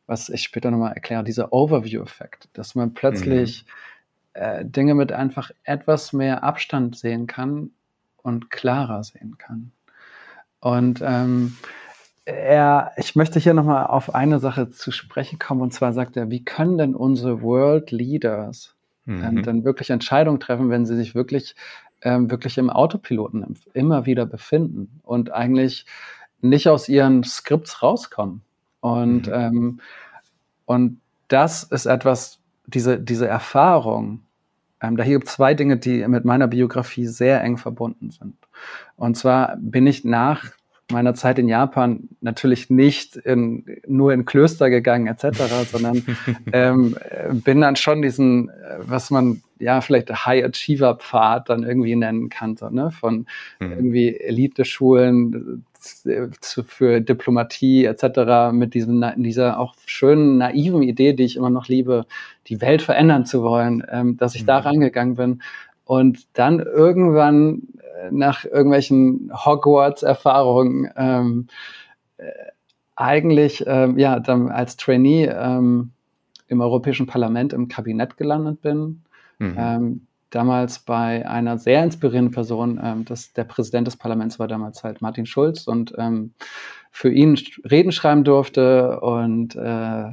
[0.08, 3.66] was ich später nochmal erkläre, dieser Overview-Effekt, dass man plötzlich
[4.34, 4.42] mhm.
[4.42, 7.72] äh, Dinge mit einfach etwas mehr Abstand sehen kann
[8.24, 9.72] und klarer sehen kann.
[10.62, 11.56] Und ähm,
[12.30, 16.30] er, ich möchte hier nochmal auf eine Sache zu sprechen kommen, und zwar sagt er,
[16.30, 18.76] wie können denn unsere World Leaders
[19.08, 19.24] ähm, mhm.
[19.24, 21.56] ähm, dann wirklich Entscheidungen treffen, wenn sie sich wirklich,
[22.02, 25.86] ähm, wirklich im Autopiloten immer wieder befinden und eigentlich
[26.42, 28.42] nicht aus ihren Skripts rauskommen.
[28.80, 29.34] Und, mhm.
[29.34, 29.80] ähm,
[30.66, 34.22] und das ist etwas, diese, diese Erfahrung,
[34.82, 38.36] ähm, da gibt es zwei Dinge, die mit meiner Biografie sehr eng verbunden sind.
[38.96, 40.52] Und zwar bin ich nach
[40.92, 45.40] meiner Zeit in Japan natürlich nicht in, nur in Klöster gegangen etc.,
[45.72, 46.04] sondern
[46.54, 46.96] ähm,
[47.44, 52.56] bin dann schon diesen, was man ja vielleicht High Achiever Pfad dann irgendwie nennen kann,
[52.56, 52.92] so, ne?
[52.92, 53.28] von
[53.60, 53.72] mhm.
[53.72, 55.66] irgendwie Elite-Schulen
[56.42, 58.52] zu, für Diplomatie etc.
[58.52, 62.06] mit diesem dieser auch schönen naiven Idee, die ich immer noch liebe,
[62.48, 64.48] die Welt verändern zu wollen, ähm, dass ich mhm.
[64.48, 65.42] da rangegangen bin
[65.90, 71.48] und dann irgendwann äh, nach irgendwelchen Hogwarts-Erfahrungen ähm,
[72.18, 72.30] äh,
[72.96, 75.90] eigentlich ähm, ja dann als Trainee ähm,
[76.48, 79.02] im Europäischen Parlament im Kabinett gelandet bin.
[79.40, 79.56] Mhm.
[79.58, 84.84] Ähm, damals bei einer sehr inspirierenden Person, ähm, das, der Präsident des Parlaments war damals
[84.84, 86.36] halt Martin Schulz und ähm,
[86.92, 90.12] für ihn Reden schreiben durfte und äh,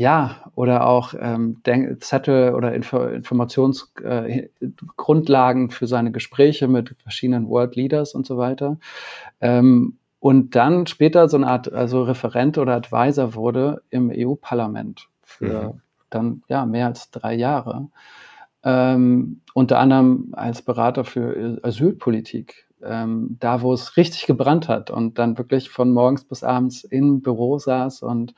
[0.00, 1.60] ja, oder auch ähm,
[2.00, 8.78] Zettel oder Info Informationsgrundlagen äh, für seine Gespräche mit verschiedenen World Leaders und so weiter.
[9.40, 15.74] Ähm, und dann später so eine Art also Referent oder Advisor wurde im EU-Parlament für
[15.74, 15.80] mhm.
[16.08, 17.88] dann ja mehr als drei Jahre
[18.62, 25.18] ähm, unter anderem als Berater für Asylpolitik, ähm, da wo es richtig gebrannt hat und
[25.18, 28.34] dann wirklich von morgens bis abends im Büro saß und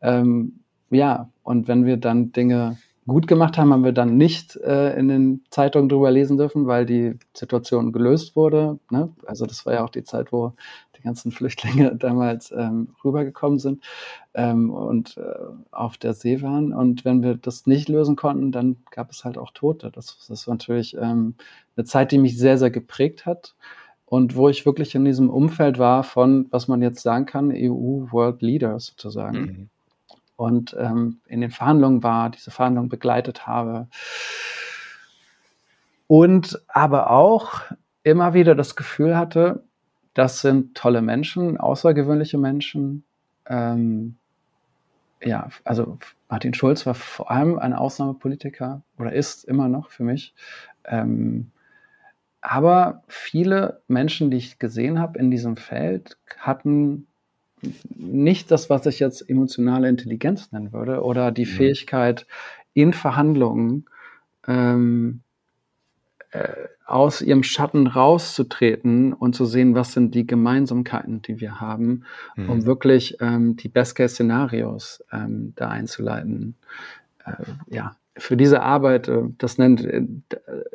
[0.00, 0.60] ähm,
[0.90, 5.08] ja, und wenn wir dann Dinge gut gemacht haben, haben wir dann nicht äh, in
[5.08, 8.78] den Zeitungen drüber lesen dürfen, weil die Situation gelöst wurde.
[8.90, 9.10] Ne?
[9.26, 10.52] Also das war ja auch die Zeit, wo
[10.96, 13.82] die ganzen Flüchtlinge damals ähm, rübergekommen sind
[14.34, 15.22] ähm, und äh,
[15.70, 16.72] auf der See waren.
[16.72, 19.90] Und wenn wir das nicht lösen konnten, dann gab es halt auch Tote.
[19.90, 21.34] Das, das war natürlich ähm,
[21.76, 23.54] eine Zeit, die mich sehr, sehr geprägt hat
[24.04, 28.10] und wo ich wirklich in diesem Umfeld war von, was man jetzt sagen kann, EU
[28.10, 29.40] World Leaders sozusagen.
[29.40, 29.70] Mhm.
[30.38, 33.88] Und ähm, in den Verhandlungen war, diese Verhandlungen begleitet habe.
[36.06, 37.62] Und aber auch
[38.04, 39.64] immer wieder das Gefühl hatte,
[40.14, 43.02] das sind tolle Menschen, außergewöhnliche Menschen.
[43.46, 44.16] Ähm,
[45.20, 45.98] ja, also
[46.28, 50.36] Martin Schulz war vor allem ein Ausnahmepolitiker oder ist immer noch für mich.
[50.84, 51.50] Ähm,
[52.40, 57.08] aber viele Menschen, die ich gesehen habe in diesem Feld, hatten
[57.96, 61.50] nicht das, was ich jetzt emotionale Intelligenz nennen würde, oder die mhm.
[61.50, 62.26] Fähigkeit,
[62.74, 63.86] in Verhandlungen
[64.46, 65.20] ähm,
[66.30, 66.48] äh,
[66.86, 72.04] aus ihrem Schatten rauszutreten und zu sehen, was sind die Gemeinsamkeiten, die wir haben,
[72.36, 72.50] mhm.
[72.50, 76.54] um wirklich ähm, die Best-Case-Szenarios ähm, da einzuleiten.
[77.26, 80.02] Äh, ja, für diese Arbeit, äh, das nennt äh,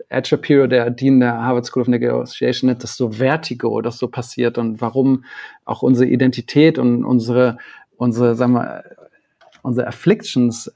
[0.10, 4.08] Ed Shapiro, der Dean der Harvard School of Negotiation, nennt das so Vertigo, das so
[4.08, 5.26] passiert und warum
[5.66, 7.58] auch unsere Identität und unsere,
[7.98, 8.84] unsere, sagen wir,
[9.62, 10.72] unsere Afflictions, äh,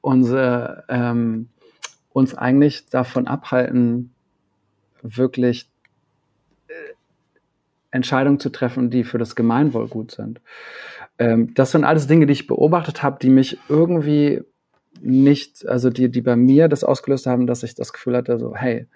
[0.00, 1.48] unsere ähm,
[2.12, 4.12] uns eigentlich davon abhalten,
[5.02, 5.68] wirklich
[6.68, 6.72] äh,
[7.90, 10.40] Entscheidungen zu treffen, die für das Gemeinwohl gut sind.
[11.18, 14.42] Ähm, das sind alles Dinge, die ich beobachtet habe, die mich irgendwie
[15.00, 18.54] nicht, also die, die bei mir das ausgelöst haben, dass ich das Gefühl hatte, so,
[18.54, 18.86] hey,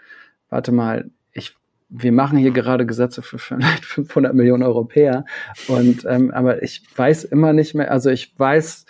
[0.51, 1.57] warte mal, ich,
[1.89, 5.25] wir machen hier gerade Gesetze für vielleicht 500 Millionen Europäer
[5.69, 8.87] und, ähm, aber ich weiß immer nicht mehr, also ich weiß,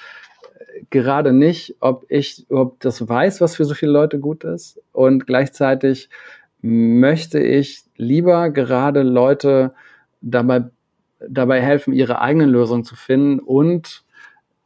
[0.90, 4.80] gerade nicht, ob ich ob das weiß, was für so viele Leute gut ist.
[4.92, 6.08] Und gleichzeitig
[6.60, 9.74] möchte ich lieber gerade Leute
[10.20, 10.64] dabei,
[11.26, 14.04] dabei helfen, ihre eigenen Lösungen zu finden und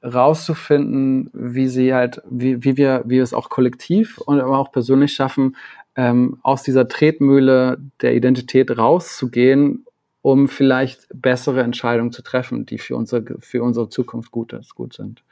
[0.02, 4.72] rauszufinden, wie sie halt, wie, wie wir, wie wir es auch kollektiv und aber auch
[4.72, 5.56] persönlich schaffen,
[5.96, 9.84] ähm, aus dieser Tretmühle der Identität rauszugehen
[10.22, 14.94] um vielleicht bessere Entscheidungen zu treffen, die für unsere, für unsere Zukunft gut, ist, gut
[14.94, 15.22] sind.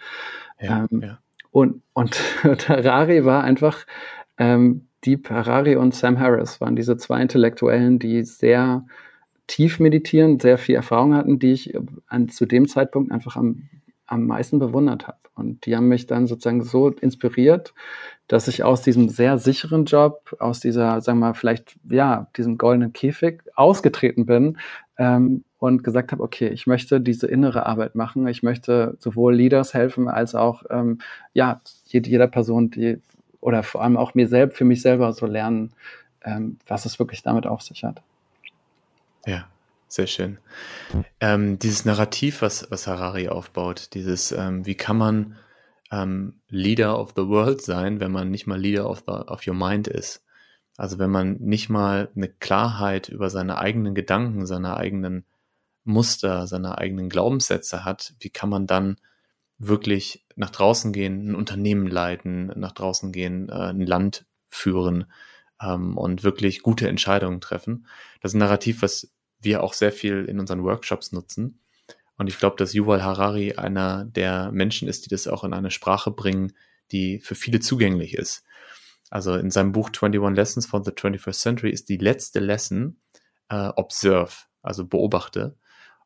[0.60, 1.18] Ja, ähm, ja.
[1.50, 2.18] Und, und
[2.68, 3.86] Harari war einfach,
[4.38, 8.84] ähm, Deep Harari und Sam Harris waren diese zwei Intellektuellen, die sehr
[9.46, 11.74] tief meditieren, sehr viel Erfahrung hatten, die ich
[12.08, 13.68] an, zu dem Zeitpunkt einfach am,
[14.08, 15.18] am meisten bewundert habe.
[15.34, 17.72] Und die haben mich dann sozusagen so inspiriert,
[18.26, 22.58] dass ich aus diesem sehr sicheren Job, aus dieser, sagen wir mal, vielleicht, ja, diesem
[22.58, 24.58] goldenen Käfig ausgetreten bin
[24.98, 28.26] ähm, und gesagt habe, okay, ich möchte diese innere Arbeit machen.
[28.26, 30.98] Ich möchte sowohl Leaders helfen als auch, ähm,
[31.32, 33.00] ja, jede, jeder Person, die
[33.40, 35.72] oder vor allem auch mir selbst, für mich selber so lernen,
[36.24, 38.02] ähm, was es wirklich damit auf sich hat.
[39.24, 39.46] Ja,
[39.88, 40.38] sehr schön.
[41.20, 45.36] Ähm, dieses Narrativ, was, was Harari aufbaut, dieses, ähm, wie kann man
[45.90, 49.54] ähm, Leader of the World sein, wenn man nicht mal Leader of, the, of your
[49.54, 50.24] Mind ist.
[50.76, 55.24] Also wenn man nicht mal eine Klarheit über seine eigenen Gedanken, seine eigenen
[55.84, 58.96] Muster, seine eigenen Glaubenssätze hat, wie kann man dann
[59.58, 65.06] wirklich nach draußen gehen, ein Unternehmen leiten, nach draußen gehen, äh, ein Land führen
[65.60, 67.86] ähm, und wirklich gute Entscheidungen treffen.
[68.20, 71.60] Das ist ein Narrativ, was wir auch sehr viel in unseren Workshops nutzen.
[72.16, 75.70] Und ich glaube, dass Yuval Harari einer der Menschen ist, die das auch in eine
[75.70, 76.52] Sprache bringen,
[76.90, 78.44] die für viele zugänglich ist.
[79.10, 82.98] Also in seinem Buch 21 Lessons for the 21st Century ist die letzte Lesson
[83.48, 85.56] äh, Observe, also beobachte.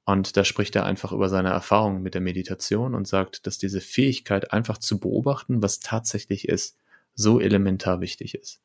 [0.04, 3.80] Und da spricht er einfach über seine Erfahrungen mit der Meditation und sagt, dass diese
[3.80, 6.76] Fähigkeit einfach zu beobachten, was tatsächlich ist,
[7.14, 8.60] so elementar wichtig ist.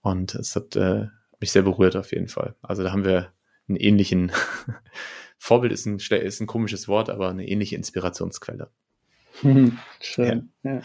[0.00, 1.08] Und es hat äh,
[1.40, 2.54] mich sehr berührt auf jeden Fall.
[2.62, 3.32] Also da haben wir
[3.70, 4.32] einen ähnlichen
[5.38, 8.70] Vorbild ist ein, ist ein komisches Wort, aber eine ähnliche Inspirationsquelle.
[10.00, 10.50] Schön.
[10.62, 10.72] Ja.
[10.72, 10.82] Ja.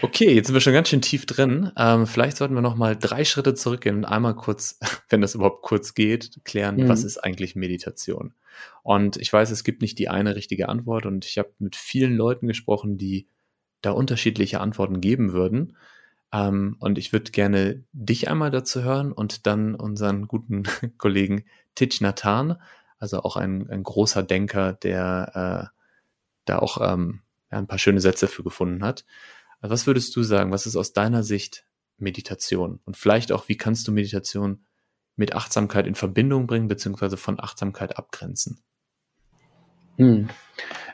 [0.00, 1.72] Okay, jetzt sind wir schon ganz schön tief drin.
[1.76, 5.62] Ähm, vielleicht sollten wir noch mal drei Schritte zurückgehen und einmal kurz, wenn das überhaupt
[5.62, 6.88] kurz geht, klären, mhm.
[6.88, 8.34] was ist eigentlich Meditation?
[8.82, 12.14] Und ich weiß, es gibt nicht die eine richtige Antwort und ich habe mit vielen
[12.14, 13.26] Leuten gesprochen, die
[13.80, 15.76] da unterschiedliche Antworten geben würden.
[16.32, 20.64] Ähm, und ich würde gerne dich einmal dazu hören und dann unseren guten
[20.98, 22.60] Kollegen Titch Nathan,
[22.98, 25.76] also auch ein, ein großer Denker, der äh,
[26.44, 29.04] da auch ähm, ja, ein paar schöne Sätze für gefunden hat.
[29.60, 30.52] Also was würdest du sagen?
[30.52, 31.66] Was ist aus deiner Sicht
[31.98, 32.80] Meditation?
[32.84, 34.64] Und vielleicht auch, wie kannst du Meditation
[35.14, 38.60] mit Achtsamkeit in Verbindung bringen, beziehungsweise von Achtsamkeit abgrenzen?
[39.96, 40.30] Hm.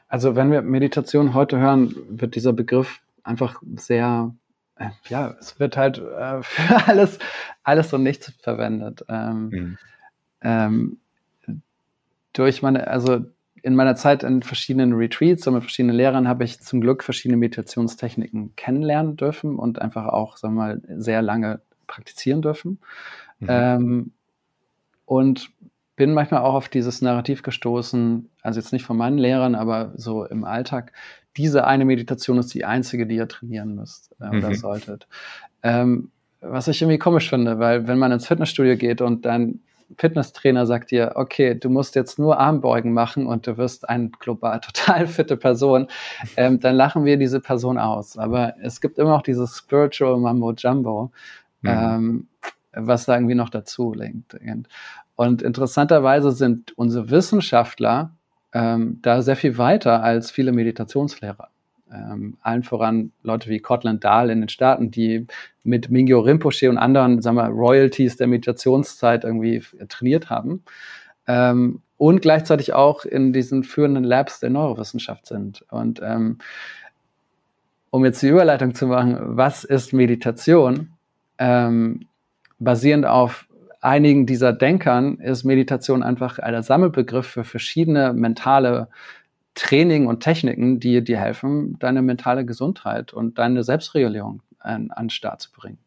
[0.08, 4.34] Also wenn wir Meditation heute hören, wird dieser Begriff einfach sehr
[5.08, 7.18] ja, es wird halt äh, für alles,
[7.62, 9.04] alles und nichts verwendet.
[9.08, 9.78] Ähm, mhm.
[10.42, 10.98] ähm,
[12.32, 13.24] durch meine, also
[13.62, 17.36] in meiner Zeit in verschiedenen Retreats und mit verschiedenen Lehrern habe ich zum Glück verschiedene
[17.36, 22.78] Meditationstechniken kennenlernen dürfen und einfach auch, sagen wir mal, sehr lange praktizieren dürfen.
[23.40, 23.46] Mhm.
[23.50, 24.12] Ähm,
[25.04, 25.50] und
[25.96, 30.24] bin manchmal auch auf dieses Narrativ gestoßen, also jetzt nicht von meinen Lehrern, aber so
[30.24, 30.92] im Alltag,
[31.36, 34.54] diese eine Meditation ist die einzige, die ihr trainieren müsst äh, oder mhm.
[34.54, 35.06] solltet.
[35.62, 36.10] Ähm,
[36.40, 39.60] was ich irgendwie komisch finde, weil wenn man ins Fitnessstudio geht und dein
[39.96, 44.60] Fitnesstrainer sagt dir, okay, du musst jetzt nur Armbeugen machen und du wirst eine global
[44.64, 45.88] total fitte Person,
[46.36, 48.18] ähm, dann lachen wir diese Person aus.
[48.18, 51.10] Aber es gibt immer noch dieses Spiritual Mambo Jumbo,
[51.62, 51.70] mhm.
[51.70, 52.28] ähm,
[52.72, 54.36] was da irgendwie noch dazu lenkt.
[55.16, 58.14] Und interessanterweise sind unsere Wissenschaftler
[58.52, 61.48] ähm, da sehr viel weiter als viele Meditationslehrer.
[61.92, 65.26] Ähm, allen voran Leute wie Cortland Dahl in den Staaten, die
[65.64, 70.62] mit Mingyo Rinpoche und anderen, sagen wir, Royalties der Meditationszeit irgendwie trainiert haben.
[71.26, 75.64] Ähm, und gleichzeitig auch in diesen führenden Labs der Neurowissenschaft sind.
[75.70, 76.38] Und ähm,
[77.90, 80.90] um jetzt die Überleitung zu machen, was ist Meditation?
[81.38, 82.06] Ähm,
[82.58, 83.47] basierend auf
[83.80, 88.88] einigen dieser Denkern ist Meditation einfach ein Sammelbegriff für verschiedene mentale
[89.54, 95.10] Training und Techniken, die dir helfen, deine mentale Gesundheit und deine Selbstregulierung an, an den
[95.10, 95.78] Start zu bringen.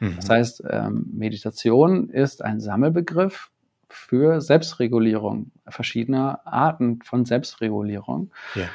[0.00, 0.16] Mhm.
[0.16, 3.50] Das heißt, ähm, Meditation ist ein Sammelbegriff
[3.88, 8.30] für Selbstregulierung, verschiedener Arten von Selbstregulierung.
[8.54, 8.68] Ja.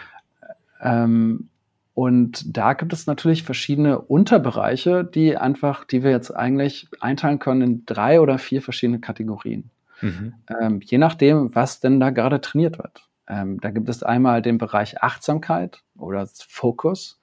[0.81, 1.49] Ähm,
[1.95, 7.61] und da gibt es natürlich verschiedene Unterbereiche, die einfach, die wir jetzt eigentlich einteilen können
[7.61, 9.71] in drei oder vier verschiedene Kategorien.
[10.01, 10.33] Mhm.
[10.59, 13.07] Ähm, je nachdem, was denn da gerade trainiert wird.
[13.29, 17.21] Ähm, da gibt es einmal den Bereich Achtsamkeit oder Fokus.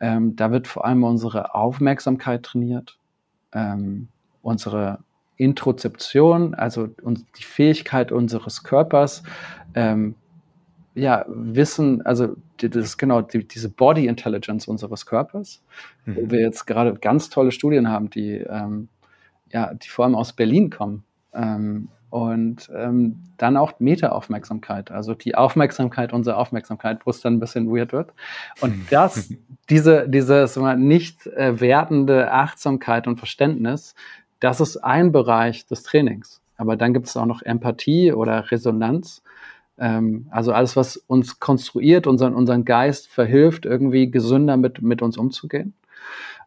[0.00, 2.98] Ähm, da wird vor allem unsere Aufmerksamkeit trainiert,
[3.52, 4.08] ähm,
[4.42, 4.98] unsere
[5.38, 9.22] Introzeption, also die Fähigkeit unseres Körpers,
[9.74, 10.14] ähm,
[11.00, 15.62] ja, Wissen, also das ist genau die, diese Body Intelligence unseres Körpers,
[16.04, 16.16] mhm.
[16.16, 18.88] wo wir jetzt gerade ganz tolle Studien haben, die ähm,
[19.52, 21.04] ja, die vor allem aus Berlin kommen.
[21.34, 27.40] Ähm, und ähm, dann auch Meta-Aufmerksamkeit, also die Aufmerksamkeit unserer Aufmerksamkeit, wo es dann ein
[27.40, 28.12] bisschen weird wird.
[28.60, 29.32] Und das,
[29.70, 33.94] diese, diese nicht äh, wertende Achtsamkeit und Verständnis,
[34.40, 36.40] das ist ein Bereich des Trainings.
[36.56, 39.22] Aber dann gibt es auch noch Empathie oder Resonanz.
[39.80, 45.16] Ähm, also alles, was uns konstruiert, unseren, unseren Geist verhilft, irgendwie gesünder mit, mit uns
[45.16, 45.72] umzugehen.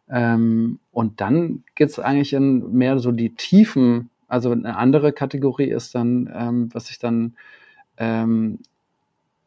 [0.08, 5.70] Ähm, und dann geht es eigentlich in mehr so die Tiefen, also eine andere Kategorie
[5.70, 7.34] ist dann, ähm, was ich dann
[7.96, 8.60] ähm,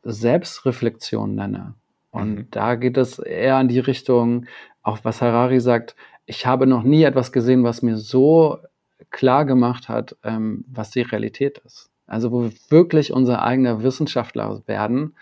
[0.03, 1.73] Selbstreflexion nenne.
[2.11, 2.47] Und mhm.
[2.51, 4.45] da geht es eher in die Richtung,
[4.83, 5.95] auch was Harari sagt,
[6.25, 8.59] ich habe noch nie etwas gesehen, was mir so
[9.11, 11.89] klar gemacht hat, ähm, was die Realität ist.
[12.07, 15.15] Also wo wir wirklich unser eigener Wissenschaftler werden,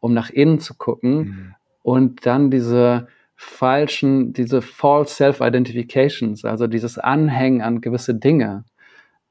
[0.00, 1.54] um nach innen zu gucken mhm.
[1.82, 8.64] und dann diese falschen, diese false self-identifications, also dieses Anhängen an gewisse Dinge,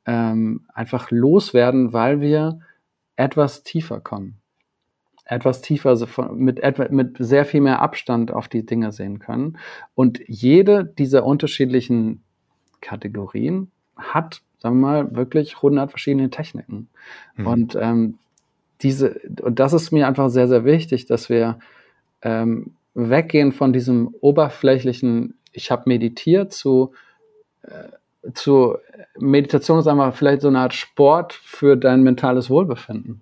[0.05, 2.59] ähm, einfach loswerden, weil wir
[3.15, 4.41] etwas tiefer kommen.
[5.25, 9.17] Etwas tiefer, also von, mit, etwa, mit sehr viel mehr Abstand auf die Dinge sehen
[9.17, 9.57] können.
[9.95, 12.23] Und jede dieser unterschiedlichen
[12.81, 16.87] Kategorien hat, sagen wir mal, wirklich 100 verschiedene Techniken.
[17.35, 17.47] Mhm.
[17.47, 18.17] Und ähm,
[18.81, 21.59] diese, und das ist mir einfach sehr, sehr wichtig, dass wir
[22.23, 26.93] ähm, weggehen von diesem oberflächlichen, ich habe meditiert, zu,
[27.61, 28.77] äh, zu
[29.19, 33.21] Meditation ist einfach vielleicht so eine Art Sport für dein mentales Wohlbefinden.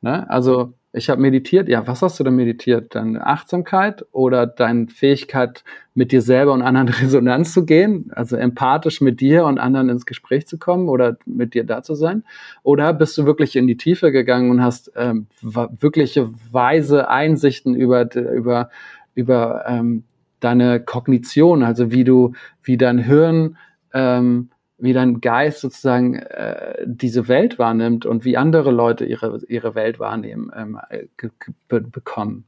[0.00, 0.30] Ne?
[0.30, 2.94] Also ich habe meditiert, ja, was hast du denn meditiert?
[2.94, 5.64] Deine Achtsamkeit oder deine Fähigkeit,
[5.96, 10.06] mit dir selber und anderen Resonanz zu gehen, also empathisch mit dir und anderen ins
[10.06, 12.24] Gespräch zu kommen oder mit dir da zu sein?
[12.62, 18.12] Oder bist du wirklich in die Tiefe gegangen und hast ähm, wirkliche weise Einsichten über,
[18.14, 18.70] über
[19.14, 20.04] über ähm,
[20.40, 23.56] deine Kognition, also wie du, wie dein Hirn,
[23.92, 24.50] ähm,
[24.84, 29.98] wie dein Geist sozusagen äh, diese Welt wahrnimmt und wie andere Leute ihre, ihre Welt
[29.98, 30.78] wahrnehmen, ähm,
[31.68, 32.44] be bekommen.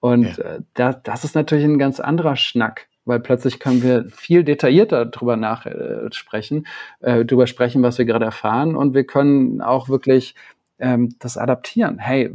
[0.00, 0.44] Und ja.
[0.44, 5.04] äh, das, das ist natürlich ein ganz anderer Schnack, weil plötzlich können wir viel detaillierter
[5.04, 6.66] drüber nach äh, sprechen,
[7.00, 10.34] äh, drüber sprechen, was wir gerade erfahren und wir können auch wirklich
[10.78, 11.98] ähm, das adaptieren.
[11.98, 12.34] Hey,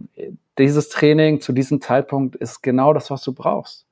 [0.60, 3.89] dieses Training zu diesem Zeitpunkt ist genau das, was du brauchst.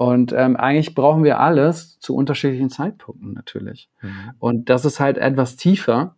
[0.00, 3.90] Und ähm, eigentlich brauchen wir alles zu unterschiedlichen Zeitpunkten natürlich.
[4.00, 4.30] Mhm.
[4.38, 6.14] Und das ist halt etwas tiefer,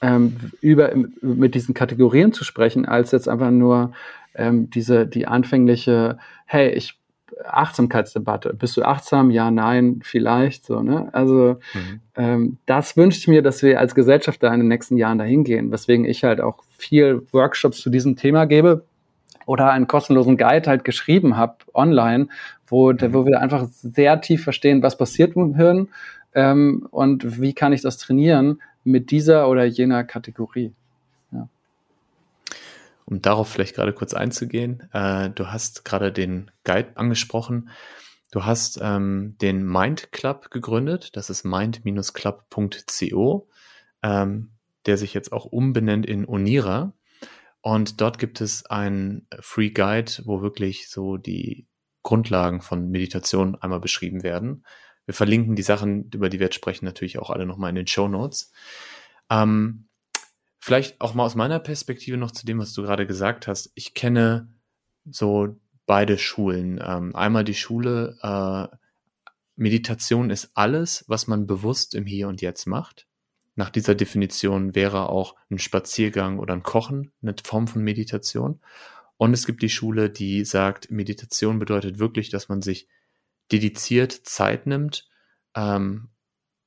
[0.00, 3.90] ähm, über mit diesen Kategorien zu sprechen, als jetzt einfach nur
[4.36, 6.96] ähm, diese die anfängliche, hey, ich
[7.44, 8.54] Achtsamkeitsdebatte.
[8.54, 9.32] Bist du achtsam?
[9.32, 10.80] Ja, nein, vielleicht so.
[10.80, 11.08] Ne?
[11.12, 12.00] Also mhm.
[12.14, 15.42] ähm, das wünsche ich mir, dass wir als Gesellschaft da in den nächsten Jahren dahin
[15.42, 15.72] gehen.
[15.72, 18.84] Weswegen ich halt auch viel Workshops zu diesem Thema gebe
[19.48, 22.28] oder einen kostenlosen Guide halt geschrieben habe online,
[22.66, 25.88] wo, wo wir einfach sehr tief verstehen, was passiert mit dem Hirn
[26.34, 30.74] ähm, und wie kann ich das trainieren mit dieser oder jener Kategorie.
[33.06, 37.70] Um darauf vielleicht gerade kurz einzugehen, äh, du hast gerade den Guide angesprochen.
[38.30, 43.48] Du hast ähm, den Mind Club gegründet, das ist mind-club.co,
[44.02, 44.50] ähm,
[44.84, 46.92] der sich jetzt auch umbenennt in Onira.
[47.68, 51.66] Und dort gibt es ein Free Guide, wo wirklich so die
[52.02, 54.64] Grundlagen von Meditation einmal beschrieben werden.
[55.04, 57.86] Wir verlinken die Sachen, über die wir jetzt sprechen, natürlich auch alle nochmal in den
[57.86, 58.52] Show Notes.
[59.28, 59.86] Ähm,
[60.58, 63.70] vielleicht auch mal aus meiner Perspektive noch zu dem, was du gerade gesagt hast.
[63.74, 64.48] Ich kenne
[65.04, 66.80] so beide Schulen.
[66.82, 68.74] Ähm, einmal die Schule, äh,
[69.56, 73.06] Meditation ist alles, was man bewusst im Hier und Jetzt macht.
[73.58, 78.60] Nach dieser Definition wäre auch ein Spaziergang oder ein Kochen eine Form von Meditation.
[79.16, 82.86] Und es gibt die Schule, die sagt, Meditation bedeutet wirklich, dass man sich
[83.50, 85.08] dediziert Zeit nimmt,
[85.56, 86.10] ähm,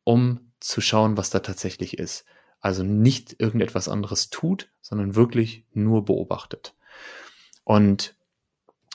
[0.04, 2.26] um zu schauen, was da tatsächlich ist.
[2.60, 6.76] Also nicht irgendetwas anderes tut, sondern wirklich nur beobachtet.
[7.64, 8.18] Und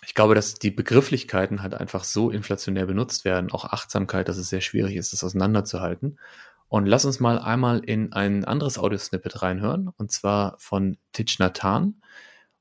[0.04, 4.50] ich glaube, dass die Begrifflichkeiten halt einfach so inflationär benutzt werden, auch Achtsamkeit, dass es
[4.50, 6.18] sehr schwierig ist, das auseinanderzuhalten.
[6.68, 11.62] Und lass uns mal einmal in ein anderes Audiosnippet reinhören, und zwar von Thich Nhat.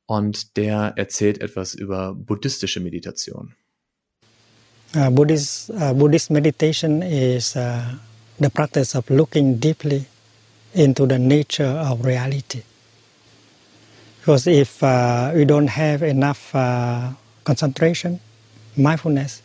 [0.05, 3.55] Und der erzählt etwas über buddhistische Meditation.
[4.95, 7.81] Uh, Buddhist, uh, Buddhist meditation is uh,
[8.39, 10.05] the practice of looking deeply
[10.73, 12.61] into the nature of reality.
[14.19, 17.09] Because if uh, we don't have enough uh,
[17.43, 18.19] concentration,
[18.77, 19.41] mindfulness,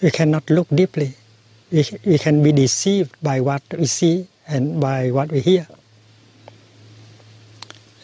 [0.00, 1.14] we cannot look deeply
[1.72, 5.66] we, we can be deceived by what we see and by what we hear.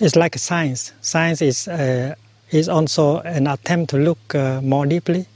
[0.01, 0.93] It's like science.
[1.03, 2.15] Science is, uh,
[2.51, 5.27] is also an attempt to look uh, more deeply.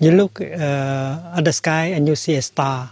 [0.00, 2.90] You look uh, at the sky and you see a star.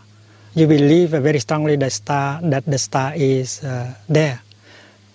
[0.54, 4.40] You believe very strongly the star that the star is uh, there.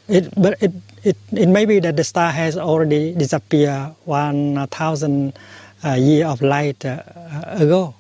[0.08, 0.72] It, but it,
[1.04, 5.34] it, it may be that the star has already disappeared one thousand
[5.84, 7.02] uh, year of light uh,
[7.48, 7.96] ago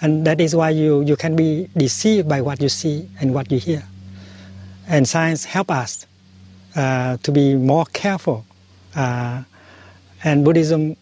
[0.00, 3.50] and that is why you, you can be deceived by what you see and what
[3.50, 3.82] you hear.
[4.88, 6.06] And science help us
[6.76, 8.44] uh, to be more careful.
[8.94, 9.42] Uh,
[10.24, 10.96] and Buddhism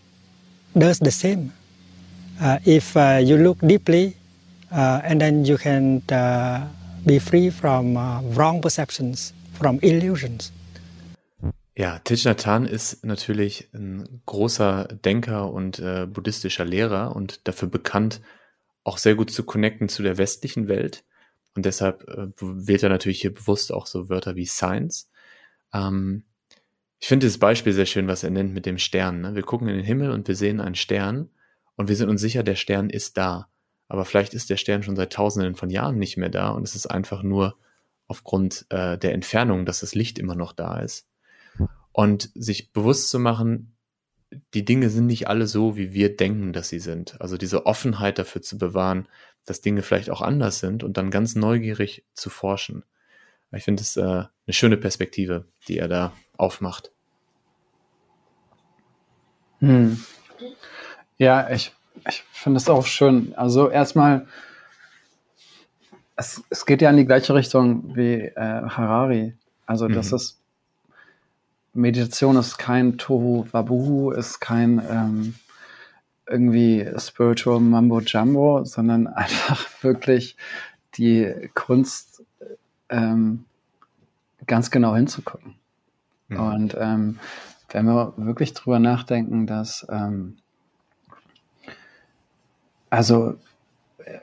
[0.77, 1.53] does the same.
[2.41, 4.15] Uh, if uh, you look deeply,
[4.71, 6.67] uh, and then you can uh,
[7.07, 7.97] be free from
[8.35, 10.53] wrong perceptions, from illusions.
[11.77, 17.69] Ja, Thich Nhat Hanh ist natürlich ein großer Denker und äh, buddhistischer Lehrer und dafür
[17.69, 18.21] bekannt,
[18.89, 21.05] auch sehr gut zu connecten zu der westlichen Welt.
[21.55, 25.11] Und deshalb äh, wählt er natürlich hier bewusst auch so Wörter wie Science.
[25.75, 26.25] Ähm,
[26.99, 29.21] ich finde das Beispiel sehr schön, was er nennt mit dem Stern.
[29.21, 29.35] Ne?
[29.35, 31.29] Wir gucken in den Himmel und wir sehen einen Stern
[31.77, 33.49] und wir sind uns sicher, der Stern ist da.
[33.89, 36.75] Aber vielleicht ist der Stern schon seit Tausenden von Jahren nicht mehr da und es
[36.75, 37.57] ist einfach nur
[38.07, 41.07] aufgrund äh, der Entfernung, dass das Licht immer noch da ist.
[41.93, 43.77] Und sich bewusst zu machen,
[44.55, 47.21] die Dinge sind nicht alle so, wie wir denken, dass sie sind.
[47.21, 49.09] Also diese Offenheit dafür zu bewahren,
[49.47, 52.85] dass Dinge vielleicht auch anders sind und dann ganz neugierig zu forschen.
[53.53, 56.93] Ich finde es äh, eine schöne Perspektive, die er da aufmacht.
[59.61, 59.99] Hm.
[61.17, 61.75] Ja, ich,
[62.07, 63.35] ich finde es auch schön.
[63.37, 64.27] Also erstmal,
[66.17, 69.35] es, es geht ja in die gleiche Richtung wie äh, Harari.
[69.67, 70.17] Also das mhm.
[70.17, 70.38] ist
[71.79, 75.35] Meditation ist kein Tohu Wabuhu, ist kein ähm,
[76.27, 80.37] irgendwie Spiritual Mambo Jumbo, sondern einfach wirklich
[80.95, 82.25] die Kunst
[82.89, 83.45] ähm,
[84.47, 85.55] ganz genau hinzugucken.
[86.27, 86.41] Mhm.
[86.41, 87.19] Und ähm,
[87.71, 90.39] wenn wir wirklich drüber nachdenken, dass ähm,
[92.91, 93.37] also
[93.99, 94.19] äh,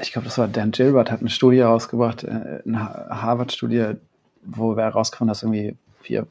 [0.00, 2.80] ich glaube, das war Dan Gilbert, hat eine Studie herausgebracht, äh, eine
[3.10, 3.96] Harvard-Studie,
[4.44, 5.76] wo wir herausgefunden, dass irgendwie
[6.08, 6.26] vier,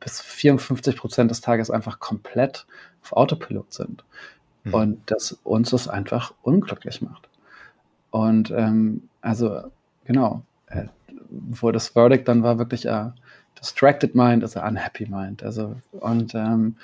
[0.00, 2.66] bis 54 Prozent des Tages einfach komplett
[3.02, 4.04] auf Autopilot sind.
[4.64, 4.74] Mhm.
[4.74, 7.28] Und dass uns das einfach unglücklich macht.
[8.10, 9.70] Und ähm, also,
[10.06, 10.86] genau, äh,
[11.28, 13.14] wo das Verdict dann war wirklich a
[13.60, 15.42] distracted mind, also unhappy mind.
[15.42, 16.76] Also, und ähm,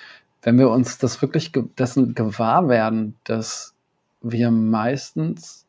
[0.42, 3.74] wenn wir uns das wirklich ge dessen gewahr werden, dass
[4.20, 5.64] wir meistens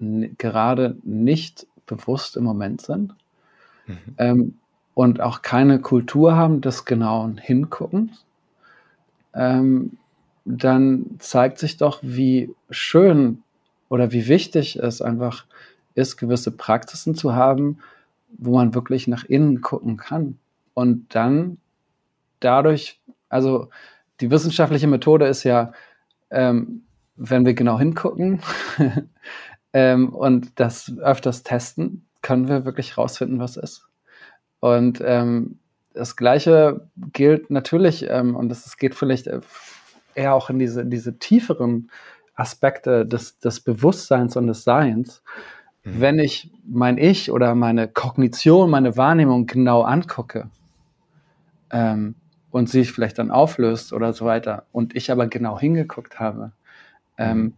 [0.00, 3.14] gerade nicht bewusst im Moment sind,
[3.86, 4.14] mhm.
[4.18, 4.58] ähm,
[4.96, 8.24] und auch keine Kultur haben des genauen Hinguckens,
[9.34, 9.98] ähm,
[10.46, 13.42] dann zeigt sich doch, wie schön
[13.90, 15.44] oder wie wichtig es einfach
[15.94, 17.78] ist, gewisse Praxisen zu haben,
[18.38, 20.38] wo man wirklich nach innen gucken kann.
[20.72, 21.58] Und dann
[22.40, 23.68] dadurch, also
[24.22, 25.72] die wissenschaftliche Methode ist ja,
[26.30, 26.84] ähm,
[27.16, 28.40] wenn wir genau hingucken
[29.74, 33.85] ähm, und das öfters testen, können wir wirklich rausfinden, was ist.
[34.66, 35.60] Und ähm,
[35.94, 39.40] das Gleiche gilt natürlich, ähm, und das, das geht vielleicht äh,
[40.16, 41.88] eher auch in diese, diese tieferen
[42.34, 45.22] Aspekte des, des Bewusstseins und des Seins.
[45.84, 46.00] Mhm.
[46.00, 50.50] Wenn ich mein Ich oder meine Kognition, meine Wahrnehmung genau angucke
[51.70, 52.16] ähm,
[52.50, 56.50] und sie sich vielleicht dann auflöst oder so weiter und ich aber genau hingeguckt habe,
[57.18, 57.52] ähm, mhm.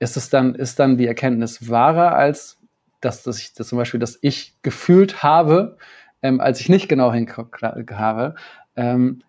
[0.00, 2.58] ist es dann, ist dann die Erkenntnis wahrer als
[3.00, 5.76] dass, dass ich das zum Beispiel, dass ich gefühlt habe,
[6.22, 8.34] ähm, als ich nicht genau hingeguckt habe.
[8.76, 9.22] Ähm,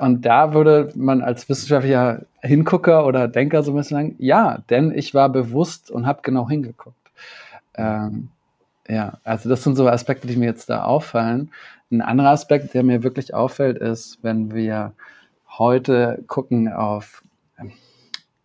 [0.00, 4.92] und da würde man als wissenschaftlicher Hingucker oder Denker so ein bisschen sagen, ja, denn
[4.92, 6.96] ich war bewusst und habe genau hingeguckt.
[7.74, 8.28] Ähm,
[8.88, 11.50] ja, also das sind so Aspekte, die mir jetzt da auffallen.
[11.90, 14.92] Ein anderer Aspekt, der mir wirklich auffällt, ist, wenn wir
[15.48, 17.22] heute gucken auf,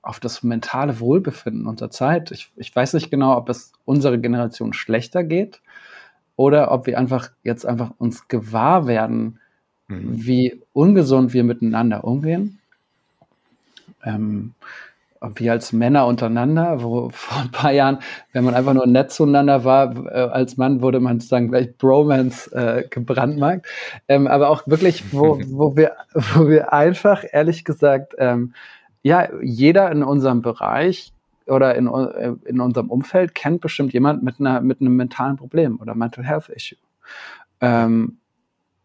[0.01, 2.31] auf das mentale Wohlbefinden unserer Zeit.
[2.31, 5.61] Ich, ich weiß nicht genau, ob es unserer Generation schlechter geht
[6.41, 9.39] oder ob wir einfach jetzt einfach uns gewahr werden,
[9.87, 10.25] mhm.
[10.25, 12.57] wie ungesund wir miteinander umgehen.
[14.03, 14.55] Ähm,
[15.35, 17.99] wie als Männer untereinander, wo vor ein paar Jahren,
[18.33, 22.51] wenn man einfach nur nett zueinander war, äh, als Mann wurde man sozusagen gleich Bromance
[22.55, 23.67] äh, gebrandmarkt.
[24.07, 28.55] Ähm, aber auch wirklich, wo, wo, wir, wo wir einfach, ehrlich gesagt, ähm,
[29.03, 31.13] ja, jeder in unserem Bereich
[31.47, 35.79] oder in, äh, in unserem Umfeld kennt bestimmt jemand mit, einer, mit einem mentalen Problem
[35.79, 36.77] oder Mental Health Issue.
[37.59, 38.17] Ähm,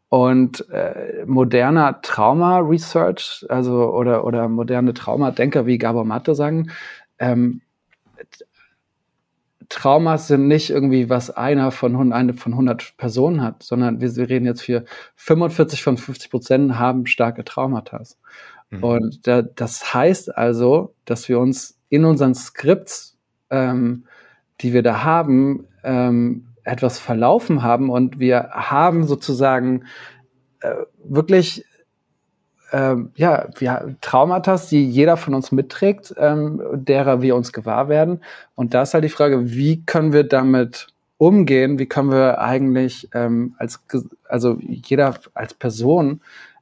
[0.09, 6.71] und äh, moderner Trauma-Research, also oder, oder moderne Traumadenker wie Gabor Matte sagen,
[7.19, 7.61] ähm,
[9.69, 14.29] Traumas sind nicht irgendwie, was einer von, eine von 100 Personen hat, sondern wir, wir
[14.29, 14.85] reden jetzt für
[15.17, 18.03] 45 von 50 Prozent haben starke Traumata.
[18.71, 18.85] Mhm.
[18.85, 23.17] Und da, das heißt also, dass wir uns in unseren Skripts,
[23.51, 24.05] ähm,
[24.61, 29.85] die wir da haben, ähm, etwas verlaufen haben und wir haben sozusagen
[30.61, 30.75] äh,
[31.05, 31.65] wirklich
[32.73, 38.21] äh, ja, wir, Traumata, die jeder von uns mitträgt, ähm, derer wir uns gewahr werden.
[38.55, 41.79] Und da ist halt die Frage, wie können wir damit umgehen?
[41.79, 43.81] Wie können wir eigentlich ähm, als,
[44.29, 46.21] also jeder als Person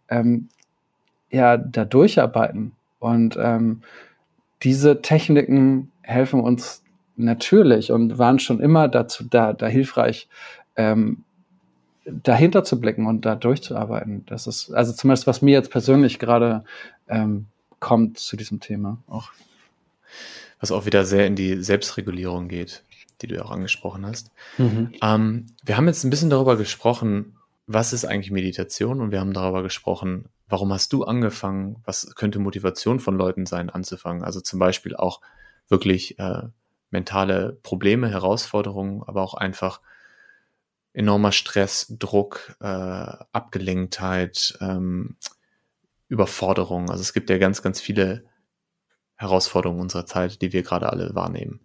[0.08, 0.48] ähm,
[1.30, 2.72] ja da durcharbeiten?
[2.98, 3.82] Und ähm,
[4.64, 6.82] diese Techniken helfen uns
[7.16, 10.28] natürlich und waren schon immer dazu da, da hilfreich,
[10.76, 11.24] ähm,
[12.04, 14.26] dahinter zu blicken und da durchzuarbeiten.
[14.26, 16.64] Das ist also zumindest, was mir jetzt persönlich gerade
[17.08, 17.46] ähm,
[17.78, 19.30] kommt zu diesem Thema auch.
[20.60, 22.82] was auch wieder sehr in die Selbstregulierung geht,
[23.20, 24.30] die du ja auch angesprochen hast.
[24.58, 24.92] Mhm.
[25.02, 27.36] Ähm, wir haben jetzt ein bisschen darüber gesprochen,
[27.66, 32.38] was ist eigentlich Meditation und wir haben darüber gesprochen, warum hast du angefangen, was könnte
[32.38, 34.22] Motivation von Leuten sein, anzufangen.
[34.22, 35.20] Also zum Beispiel auch
[35.66, 36.42] wirklich äh,
[36.90, 39.80] mentale Probleme, Herausforderungen, aber auch einfach
[40.92, 45.16] enormer Stress, Druck, äh, Abgelenktheit, ähm,
[46.06, 46.88] Überforderung.
[46.88, 48.22] Also es gibt ja ganz, ganz viele
[49.16, 51.62] Herausforderungen unserer Zeit, die wir gerade alle wahrnehmen.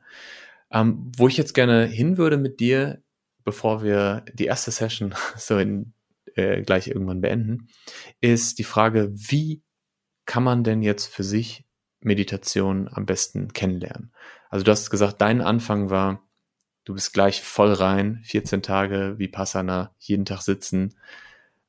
[0.72, 3.04] Ähm, wo ich jetzt gerne hin würde mit dir,
[3.44, 5.94] bevor wir die erste Session so in,
[6.40, 7.68] äh, gleich irgendwann beenden,
[8.22, 9.62] ist die Frage, wie
[10.26, 11.66] kann man denn jetzt für sich
[12.02, 14.12] Meditation am besten kennenlernen?
[14.50, 16.24] Also du hast gesagt, dein Anfang war,
[16.86, 20.96] du bist gleich voll rein, 14 Tage wie Passana, jeden Tag sitzen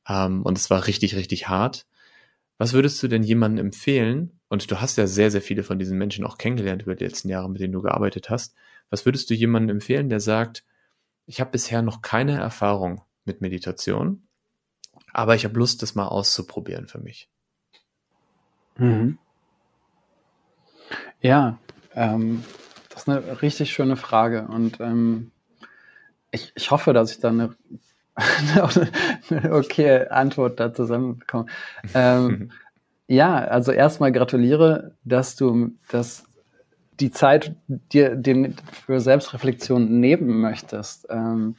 [0.08, 1.86] ähm, und es war richtig, richtig hart.
[2.58, 4.38] Was würdest du denn jemandem empfehlen?
[4.48, 7.28] Und du hast ja sehr, sehr viele von diesen Menschen auch kennengelernt über die letzten
[7.28, 8.54] Jahre, mit denen du gearbeitet hast.
[8.90, 10.64] Was würdest du jemandem empfehlen, der sagt,
[11.26, 14.26] ich habe bisher noch keine Erfahrung mit Meditation,
[15.12, 17.28] aber ich habe Lust, das mal auszuprobieren für mich?
[18.76, 19.18] Mhm.
[21.20, 21.58] Ja,
[21.94, 22.44] ähm,
[22.88, 25.30] das ist eine richtig schöne Frage und ähm,
[26.30, 27.54] ich, ich hoffe, dass ich da eine
[29.30, 31.48] eine okay Antwort da zusammenbekommen.
[31.94, 32.50] Ähm,
[33.06, 36.24] ja, also erstmal gratuliere, dass du das
[37.00, 38.56] die Zeit dir den
[38.86, 41.06] für Selbstreflexion nehmen möchtest.
[41.08, 41.56] Ähm,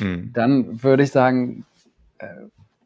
[0.00, 0.32] mhm.
[0.32, 1.66] Dann würde ich sagen,
[2.18, 2.26] äh,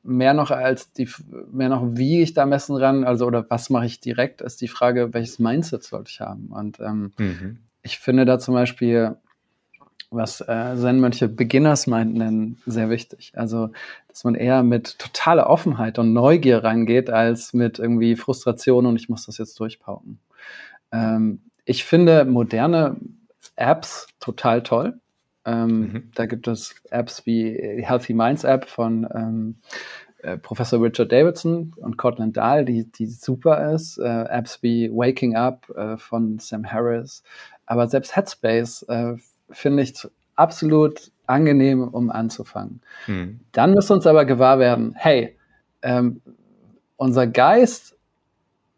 [0.04, 1.08] mehr noch als die,
[1.50, 4.60] mehr noch wie ich da am besten ran, also oder was mache ich direkt, ist
[4.60, 6.48] die Frage, welches Mindset sollte ich haben.
[6.48, 7.58] Und ähm, mhm.
[7.82, 9.16] ich finde da zum Beispiel
[10.10, 13.32] was äh, Zen-Mönche Beginners Mind nennen, sehr wichtig.
[13.34, 13.70] Also,
[14.08, 19.08] dass man eher mit totaler Offenheit und Neugier reingeht, als mit irgendwie Frustration und ich
[19.08, 20.20] muss das jetzt durchpauken.
[20.92, 22.96] Ähm, ich finde moderne
[23.56, 25.00] Apps total toll.
[25.44, 26.10] Ähm, mhm.
[26.14, 29.56] Da gibt es Apps wie die Healthy Minds App von ähm,
[30.22, 33.98] äh, Professor Richard Davidson und Cortland Dahl, die, die super ist.
[33.98, 37.22] Äh, Apps wie Waking Up äh, von Sam Harris.
[37.66, 39.14] Aber selbst Headspace äh,
[39.50, 39.94] finde ich
[40.34, 42.80] absolut angenehm, um anzufangen.
[43.06, 43.40] Mhm.
[43.52, 45.36] Dann müssen uns aber gewahr werden, hey,
[45.82, 46.20] ähm,
[46.96, 47.96] unser Geist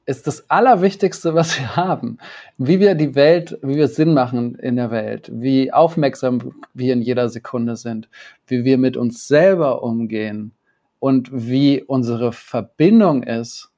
[0.06, 2.18] ist das Allerwichtigste, was wir haben.
[2.58, 7.02] Wie wir die Welt, wie wir Sinn machen in der Welt, wie aufmerksam wir in
[7.02, 8.08] jeder Sekunde sind,
[8.46, 10.52] wie wir mit uns selber umgehen
[11.00, 13.70] und wie unsere Verbindung ist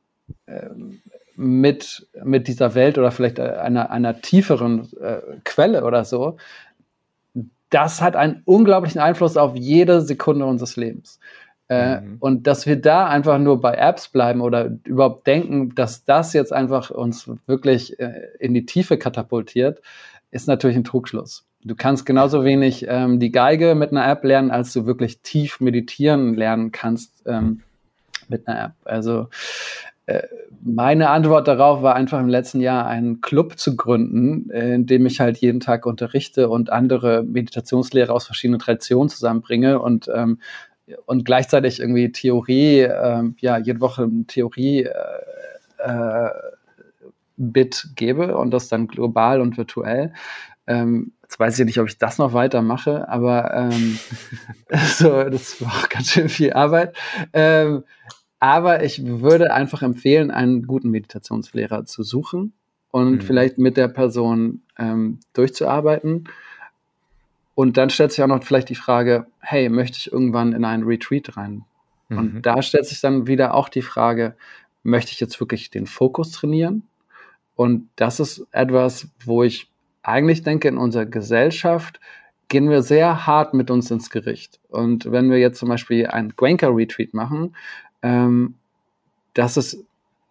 [0.47, 0.69] äh,
[1.35, 6.37] mit, mit dieser Welt oder vielleicht einer, einer tieferen äh, Quelle oder so,
[7.71, 11.21] das hat einen unglaublichen Einfluss auf jede Sekunde unseres Lebens.
[11.69, 12.17] Äh, mhm.
[12.21, 16.53] Und dass wir da einfach nur bei Apps bleiben oder überhaupt denken, dass das jetzt
[16.53, 19.83] einfach uns wirklich äh, in die Tiefe katapultiert,
[20.31, 21.45] ist natürlich ein Trugschluss.
[21.65, 25.61] Du kannst genauso wenig ähm, die Geige mit einer App lernen, als du wirklich tief
[25.61, 27.63] meditieren lernen kannst ähm,
[28.29, 28.73] mit einer App.
[28.85, 29.29] Also
[30.07, 30.23] äh,
[30.63, 35.05] meine Antwort darauf war einfach im letzten Jahr einen Club zu gründen, äh, in dem
[35.05, 40.39] ich halt jeden Tag unterrichte und andere Meditationslehrer aus verschiedenen Traditionen zusammenbringe und ähm,
[41.07, 44.93] und gleichzeitig irgendwie Theorie, äh, ja, jede Woche ein Theorie äh,
[45.79, 46.31] äh,
[47.95, 50.13] gebe und das dann global und virtuell.
[50.67, 53.99] Ähm, jetzt weiß ich nicht, ob ich das noch weitermache, aber ähm,
[54.87, 56.97] so, das war auch ganz schön viel Arbeit.
[57.33, 57.85] Ähm,
[58.41, 62.53] aber ich würde einfach empfehlen, einen guten Meditationslehrer zu suchen
[62.91, 63.21] und mhm.
[63.21, 66.25] vielleicht mit der Person ähm, durchzuarbeiten.
[67.59, 70.85] Und dann stellt sich auch noch vielleicht die Frage, hey, möchte ich irgendwann in einen
[70.85, 71.65] Retreat rein?
[72.09, 72.19] Mhm.
[72.19, 74.37] Und da stellt sich dann wieder auch die Frage,
[74.85, 76.85] möchte ich jetzt wirklich den Fokus trainieren?
[77.57, 79.69] Und das ist etwas, wo ich
[80.05, 81.99] eigentlich denke, in unserer Gesellschaft
[82.47, 84.61] gehen wir sehr hart mit uns ins Gericht.
[84.69, 87.57] Und wenn wir jetzt zum Beispiel ein Gwenker Retreat machen,
[88.03, 88.55] ähm,
[89.35, 89.85] das ist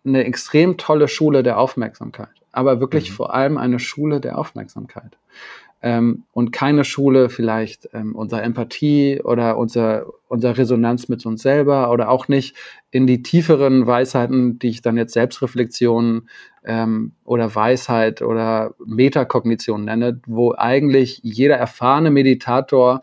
[0.05, 3.15] eine extrem tolle Schule der Aufmerksamkeit, aber wirklich mhm.
[3.15, 5.17] vor allem eine Schule der Aufmerksamkeit.
[5.81, 11.91] Ähm, und keine Schule vielleicht ähm, unserer Empathie oder unser, unser Resonanz mit uns selber
[11.91, 12.55] oder auch nicht
[12.89, 16.29] in die tieferen Weisheiten, die ich dann jetzt Selbstreflexion
[16.65, 23.01] ähm, oder Weisheit oder Metakognition nenne, wo eigentlich jeder erfahrene Meditator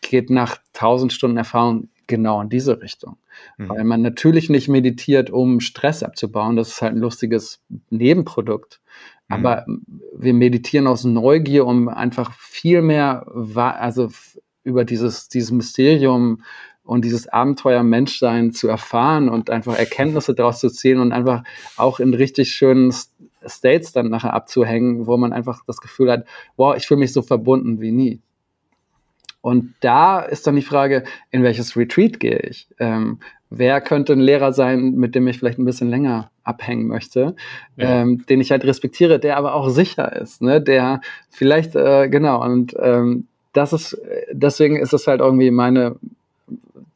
[0.00, 3.16] geht nach tausend Stunden Erfahrung genau in diese Richtung.
[3.56, 3.68] Mhm.
[3.68, 6.56] Weil man natürlich nicht meditiert, um Stress abzubauen.
[6.56, 7.60] Das ist halt ein lustiges
[7.90, 8.80] Nebenprodukt.
[9.28, 9.34] Mhm.
[9.34, 9.66] Aber
[10.16, 14.10] wir meditieren aus Neugier, um einfach viel mehr, also
[14.64, 16.42] über dieses, dieses Mysterium
[16.84, 21.44] und dieses Abenteuer Menschsein zu erfahren und einfach Erkenntnisse daraus zu ziehen und einfach
[21.76, 22.92] auch in richtig schönen
[23.46, 27.22] States dann nachher abzuhängen, wo man einfach das Gefühl hat, wow, ich fühle mich so
[27.22, 28.20] verbunden wie nie.
[29.40, 32.68] Und da ist dann die Frage, in welches Retreat gehe ich?
[32.78, 33.18] Ähm,
[33.54, 37.36] wer könnte ein Lehrer sein, mit dem ich vielleicht ein bisschen länger abhängen möchte,
[37.76, 38.02] ja.
[38.02, 40.60] ähm, den ich halt respektiere, der aber auch sicher ist, ne?
[40.60, 41.00] der
[41.30, 44.00] vielleicht, äh, genau, und ähm, das ist,
[44.32, 45.96] deswegen ist es halt irgendwie meine,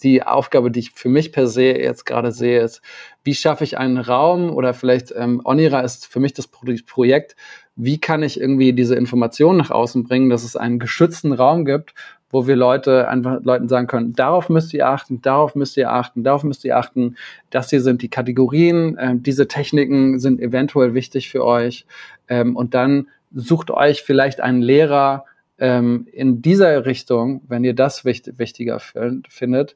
[0.03, 2.81] die Aufgabe, die ich für mich per se jetzt gerade sehe, ist,
[3.25, 7.37] wie schaffe ich einen Raum oder vielleicht ähm, Onira ist für mich das Projekt,
[7.77, 11.95] wie kann ich irgendwie diese Informationen nach außen bringen, dass es einen geschützten Raum gibt,
[12.31, 16.25] wo wir Leute einfach Leuten sagen können, darauf müsst ihr achten, darauf müsst ihr achten,
[16.25, 17.17] darauf müsst ihr achten.
[17.51, 21.87] Das hier sind die Kategorien, äh, diese Techniken sind eventuell wichtig für euch.
[22.29, 25.25] Ähm, und dann sucht euch vielleicht einen Lehrer,
[25.59, 29.75] ähm, in dieser Richtung, wenn ihr das wichtig, wichtiger findet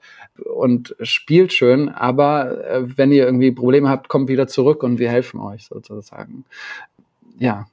[0.54, 5.10] und spielt schön, aber äh, wenn ihr irgendwie Probleme habt, kommt wieder zurück und wir
[5.10, 6.44] helfen euch sozusagen.
[7.38, 7.66] Ja,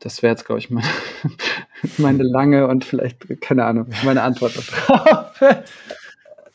[0.00, 0.88] das wäre jetzt, glaube ich, meine,
[1.98, 5.40] meine lange und vielleicht, keine Ahnung, meine Antwort darauf.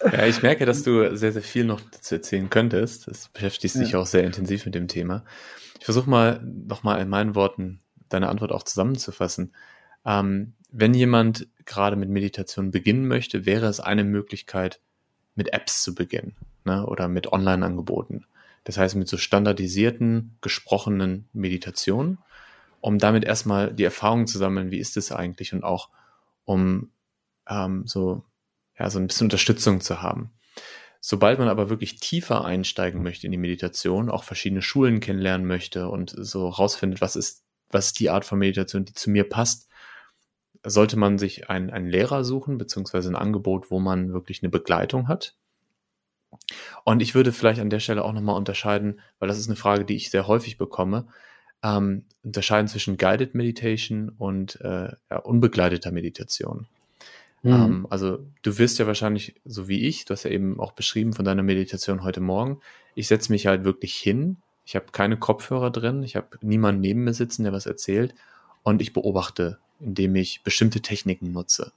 [0.03, 3.07] Ja, ich merke, dass du sehr, sehr viel noch zu erzählen könntest.
[3.07, 3.99] Das beschäftigt dich ja.
[3.99, 5.23] auch sehr intensiv mit dem Thema.
[5.77, 9.53] Ich versuche mal nochmal in meinen Worten deine Antwort auch zusammenzufassen.
[10.05, 14.79] Ähm, wenn jemand gerade mit Meditation beginnen möchte, wäre es eine Möglichkeit,
[15.35, 16.35] mit Apps zu beginnen
[16.65, 18.25] ne, oder mit Online-Angeboten.
[18.63, 22.19] Das heißt, mit so standardisierten, gesprochenen Meditationen,
[22.81, 25.89] um damit erstmal die Erfahrung zu sammeln, wie ist es eigentlich und auch
[26.43, 26.91] um
[27.47, 28.23] ähm, so,
[28.77, 30.31] ja, so ein bisschen Unterstützung zu haben.
[30.99, 35.89] Sobald man aber wirklich tiefer einsteigen möchte in die Meditation, auch verschiedene Schulen kennenlernen möchte
[35.89, 39.67] und so rausfindet, was ist, was ist die Art von Meditation, die zu mir passt,
[40.63, 45.07] sollte man sich einen, einen Lehrer suchen, beziehungsweise ein Angebot, wo man wirklich eine Begleitung
[45.07, 45.35] hat.
[46.83, 49.85] Und ich würde vielleicht an der Stelle auch nochmal unterscheiden, weil das ist eine Frage,
[49.85, 51.07] die ich sehr häufig bekomme,
[51.63, 56.67] ähm, unterscheiden zwischen Guided Meditation und äh, ja, unbegleiteter Meditation.
[57.43, 57.51] Mhm.
[57.51, 61.13] Ähm, also du wirst ja wahrscheinlich, so wie ich, du hast ja eben auch beschrieben
[61.13, 62.59] von deiner Meditation heute Morgen,
[62.95, 67.03] ich setze mich halt wirklich hin, ich habe keine Kopfhörer drin, ich habe niemanden neben
[67.03, 68.13] mir sitzen, der was erzählt
[68.63, 71.71] und ich beobachte indem ich bestimmte Techniken nutze.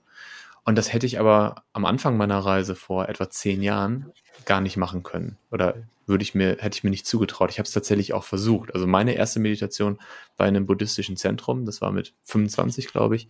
[0.65, 4.11] Und das hätte ich aber am Anfang meiner Reise vor etwa zehn Jahren
[4.47, 5.37] gar nicht machen können.
[5.51, 5.75] Oder
[6.07, 7.51] würde ich mir, hätte ich mir nicht zugetraut.
[7.51, 8.75] Ich habe es tatsächlich auch versucht.
[8.75, 9.99] Also meine erste Meditation
[10.37, 13.29] war in einem buddhistischen Zentrum, das war mit 25, glaube ich.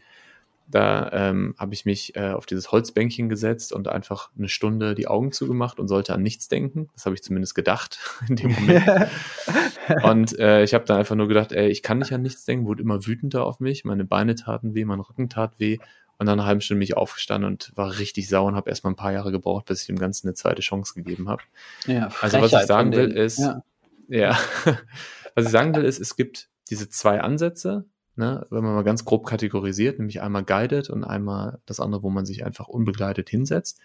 [0.66, 5.06] Da ähm, habe ich mich äh, auf dieses Holzbänkchen gesetzt und einfach eine Stunde die
[5.06, 6.88] Augen zugemacht und sollte an nichts denken.
[6.94, 9.10] Das habe ich zumindest gedacht in dem Moment.
[10.04, 12.66] und äh, ich habe dann einfach nur gedacht, ey, ich kann nicht an nichts denken,
[12.66, 13.84] wurde immer wütender auf mich.
[13.84, 15.78] Meine Beine taten weh, mein Rücken tat weh.
[16.18, 18.96] Und dann eine halbe Stunde mich aufgestanden und war richtig sauer und habe erstmal ein
[18.96, 21.42] paar Jahre gebraucht, bis ich dem Ganzen eine zweite Chance gegeben habe.
[21.86, 23.62] Ja, also was ich sagen will ist, ja.
[24.08, 24.38] ja,
[25.34, 27.84] was ich sagen will ist, es gibt diese zwei Ansätze,
[28.16, 32.10] ne, wenn man mal ganz grob kategorisiert, nämlich einmal guided und einmal das andere, wo
[32.10, 33.80] man sich einfach unbegleitet hinsetzt.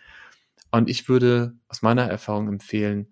[0.72, 3.08] Und ich würde aus meiner Erfahrung empfehlen,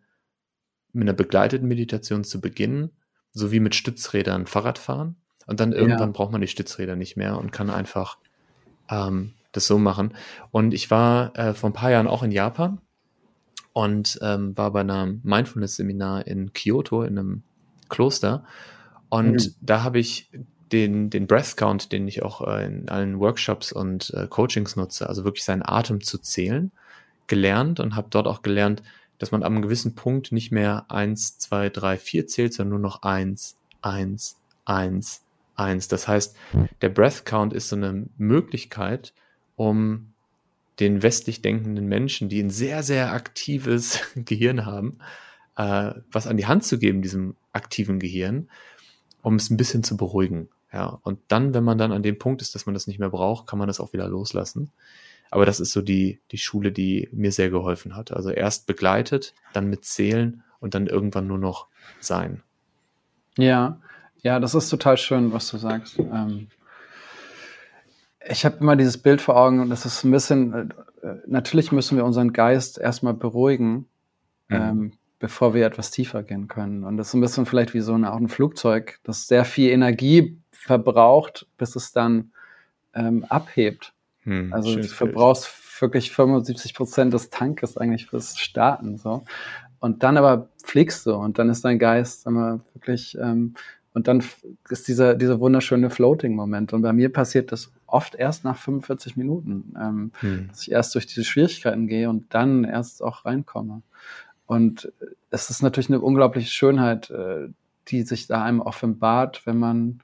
[0.93, 2.91] mit einer begleiteten Meditation zu beginnen,
[3.33, 5.15] sowie mit Stützrädern Fahrrad fahren.
[5.45, 6.13] Und dann irgendwann ja.
[6.13, 8.17] braucht man die Stützräder nicht mehr und kann einfach
[8.89, 10.13] ähm, das so machen.
[10.51, 12.79] Und ich war äh, vor ein paar Jahren auch in Japan
[13.73, 17.43] und ähm, war bei einem Mindfulness-Seminar in Kyoto in einem
[17.89, 18.43] Kloster.
[19.09, 19.55] Und mhm.
[19.61, 20.29] da habe ich
[20.71, 25.07] den, den Breath Count, den ich auch äh, in allen Workshops und äh, Coachings nutze,
[25.07, 26.71] also wirklich seinen Atem zu zählen,
[27.27, 28.83] gelernt und habe dort auch gelernt,
[29.17, 32.91] dass man ab einem gewissen Punkt nicht mehr eins, zwei, drei, vier zählt, sondern nur
[32.91, 35.23] noch eins, eins, eins,
[35.57, 35.87] eins.
[35.87, 36.35] Das heißt,
[36.81, 39.13] der Breath Count ist so eine Möglichkeit,
[39.55, 40.13] um
[40.79, 44.99] den westlich denkenden Menschen, die ein sehr, sehr aktives Gehirn haben,
[45.57, 48.49] äh, was an die Hand zu geben, diesem aktiven Gehirn,
[49.21, 50.49] um es ein bisschen zu beruhigen.
[50.71, 53.09] Ja, und dann, wenn man dann an dem Punkt ist, dass man das nicht mehr
[53.09, 54.71] braucht, kann man das auch wieder loslassen.
[55.31, 58.11] Aber das ist so die, die Schule, die mir sehr geholfen hat.
[58.11, 61.67] Also erst begleitet, dann mit Zählen und dann irgendwann nur noch
[61.99, 62.43] sein.
[63.37, 63.79] Ja,
[64.21, 65.99] ja, das ist total schön, was du sagst.
[65.99, 66.47] Ähm,
[68.29, 71.97] ich habe immer dieses Bild vor Augen und das ist ein bisschen, äh, natürlich müssen
[71.97, 73.87] wir unseren Geist erstmal beruhigen,
[74.49, 74.55] mhm.
[74.55, 76.83] ähm, bevor wir etwas tiefer gehen können.
[76.83, 79.71] Und das ist ein bisschen vielleicht wie so eine, auch ein Flugzeug, das sehr viel
[79.71, 82.31] Energie verbraucht, bis es dann
[82.93, 83.93] ähm, abhebt.
[84.23, 88.97] Hm, also du verbrauchst wirklich 75 Prozent des Tankes eigentlich fürs Starten.
[88.97, 89.23] So.
[89.79, 93.55] Und dann aber fliegst du und dann ist dein Geist immer wirklich, ähm,
[93.97, 94.23] und dann
[94.69, 96.71] ist dieser, dieser wunderschöne Floating-Moment.
[96.71, 100.49] Und bei mir passiert das oft erst nach 45 Minuten, ähm, hm.
[100.49, 103.81] dass ich erst durch diese Schwierigkeiten gehe und dann erst auch reinkomme.
[104.45, 104.93] Und
[105.31, 107.47] es ist natürlich eine unglaubliche Schönheit, äh,
[107.87, 110.03] die sich da einem offenbart, wenn man,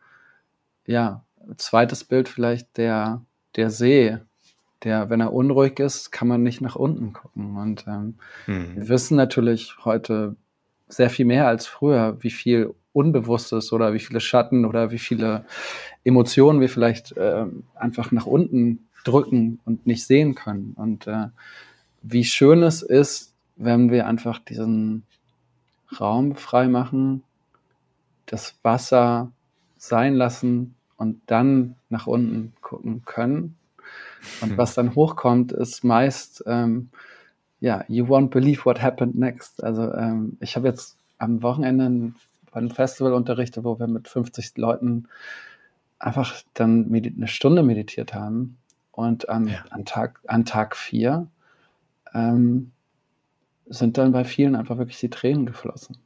[0.87, 1.23] ja,
[1.57, 3.21] zweites Bild vielleicht der,
[3.55, 4.17] der See,
[4.83, 7.57] der, wenn er unruhig ist, kann man nicht nach unten gucken.
[7.57, 8.15] Und ähm,
[8.47, 8.75] mhm.
[8.75, 10.35] wir wissen natürlich heute
[10.87, 15.45] sehr viel mehr als früher, wie viel Unbewusstes oder wie viele Schatten oder wie viele
[16.03, 20.73] Emotionen wir vielleicht äh, einfach nach unten drücken und nicht sehen können.
[20.77, 21.27] Und äh,
[22.01, 25.03] wie schön es ist, wenn wir einfach diesen
[25.99, 27.23] Raum frei machen,
[28.25, 29.31] das Wasser
[29.77, 33.57] sein lassen und dann nach unten gucken können.
[34.41, 34.57] Und hm.
[34.57, 36.89] was dann hochkommt, ist meist, ähm,
[37.59, 39.63] ja, you won't believe what happened next.
[39.63, 42.13] Also ähm, ich habe jetzt am Wochenende
[42.53, 45.07] bei einem Festival unterrichtet, wo wir mit 50 Leuten
[45.99, 48.57] einfach dann eine Stunde meditiert haben.
[48.91, 49.63] Und ähm, ja.
[49.71, 51.27] an, Tag, an Tag vier
[52.13, 52.71] ähm,
[53.65, 55.97] sind dann bei vielen einfach wirklich die Tränen geflossen.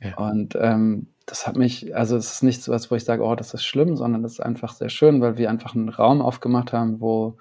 [0.00, 0.16] Ja.
[0.16, 3.34] Und ähm, das hat mich, also es ist nicht so was, wo ich sage, oh,
[3.34, 6.72] das ist schlimm, sondern das ist einfach sehr schön, weil wir einfach einen Raum aufgemacht
[6.72, 7.36] haben, wo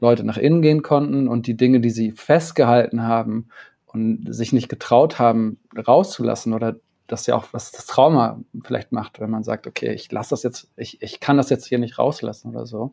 [0.00, 3.48] Leute nach innen gehen konnten und die Dinge, die sie festgehalten haben
[3.86, 6.76] und sich nicht getraut haben, rauszulassen oder
[7.12, 10.42] das ja auch, was das Trauma vielleicht macht, wenn man sagt, okay, ich lasse das
[10.42, 12.92] jetzt, ich, ich kann das jetzt hier nicht rauslassen oder so,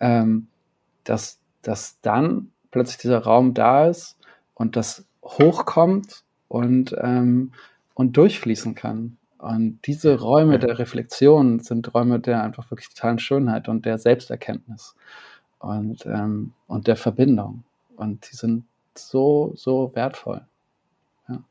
[0.00, 0.48] ähm,
[1.04, 4.16] dass, dass dann plötzlich dieser Raum da ist
[4.54, 7.52] und das hochkommt und, ähm,
[7.94, 9.16] und durchfließen kann.
[9.38, 14.94] Und diese Räume der Reflexion sind Räume der einfach wirklich totalen Schönheit und der Selbsterkenntnis
[15.60, 17.64] und, ähm, und der Verbindung.
[17.96, 20.42] Und die sind so, so wertvoll.
[21.28, 21.42] Ja.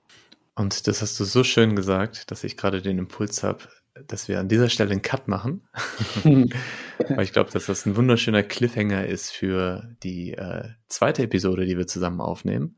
[0.60, 3.60] Und das hast du so schön gesagt, dass ich gerade den Impuls habe,
[4.08, 5.66] dass wir an dieser Stelle einen Cut machen.
[6.24, 11.78] Weil ich glaube, dass das ein wunderschöner Cliffhanger ist für die äh, zweite Episode, die
[11.78, 12.78] wir zusammen aufnehmen.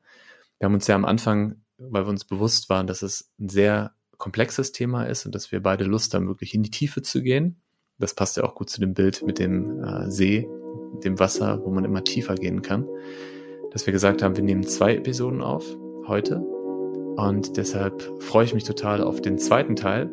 [0.60, 3.96] Wir haben uns ja am Anfang, weil wir uns bewusst waren, dass es ein sehr
[4.20, 7.64] komplexes Thema ist und dass wir beide Lust haben, wirklich in die Tiefe zu gehen.
[7.98, 10.48] Das passt ja auch gut zu dem Bild mit dem äh, See,
[11.04, 12.88] dem Wasser, wo man immer tiefer gehen kann.
[13.72, 15.66] Dass wir gesagt haben, wir nehmen zwei Episoden auf
[16.06, 16.44] heute.
[17.16, 20.10] Und deshalb freue ich mich total auf den zweiten Teil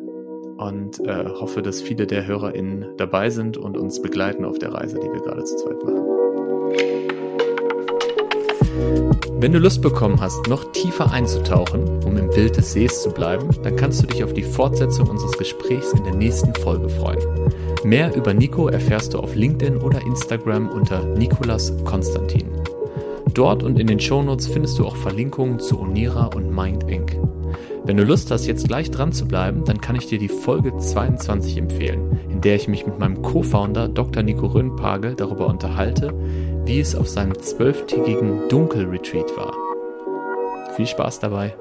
[0.57, 4.99] und äh, hoffe, dass viele der HörerInnen dabei sind und uns begleiten auf der Reise,
[4.99, 6.09] die wir gerade zu zweit machen.
[9.41, 13.47] Wenn du Lust bekommen hast, noch tiefer einzutauchen, um im Bild des Sees zu bleiben,
[13.63, 17.19] dann kannst du dich auf die Fortsetzung unseres Gesprächs in der nächsten Folge freuen.
[17.85, 22.49] Mehr über Nico erfährst du auf LinkedIn oder Instagram unter Nikolas Konstantin.
[23.33, 27.17] Dort und in den Shownotes findest du auch Verlinkungen zu Onira und Mind Inc.
[27.83, 30.77] Wenn du Lust hast, jetzt gleich dran zu bleiben, dann kann ich dir die Folge
[30.77, 34.23] 22 empfehlen, in der ich mich mit meinem Co-Founder Dr.
[34.23, 36.13] Nico Röhnpagel darüber unterhalte,
[36.65, 39.53] wie es auf seinem zwölftägigen Dunkelretreat war.
[40.75, 41.55] Viel Spaß dabei!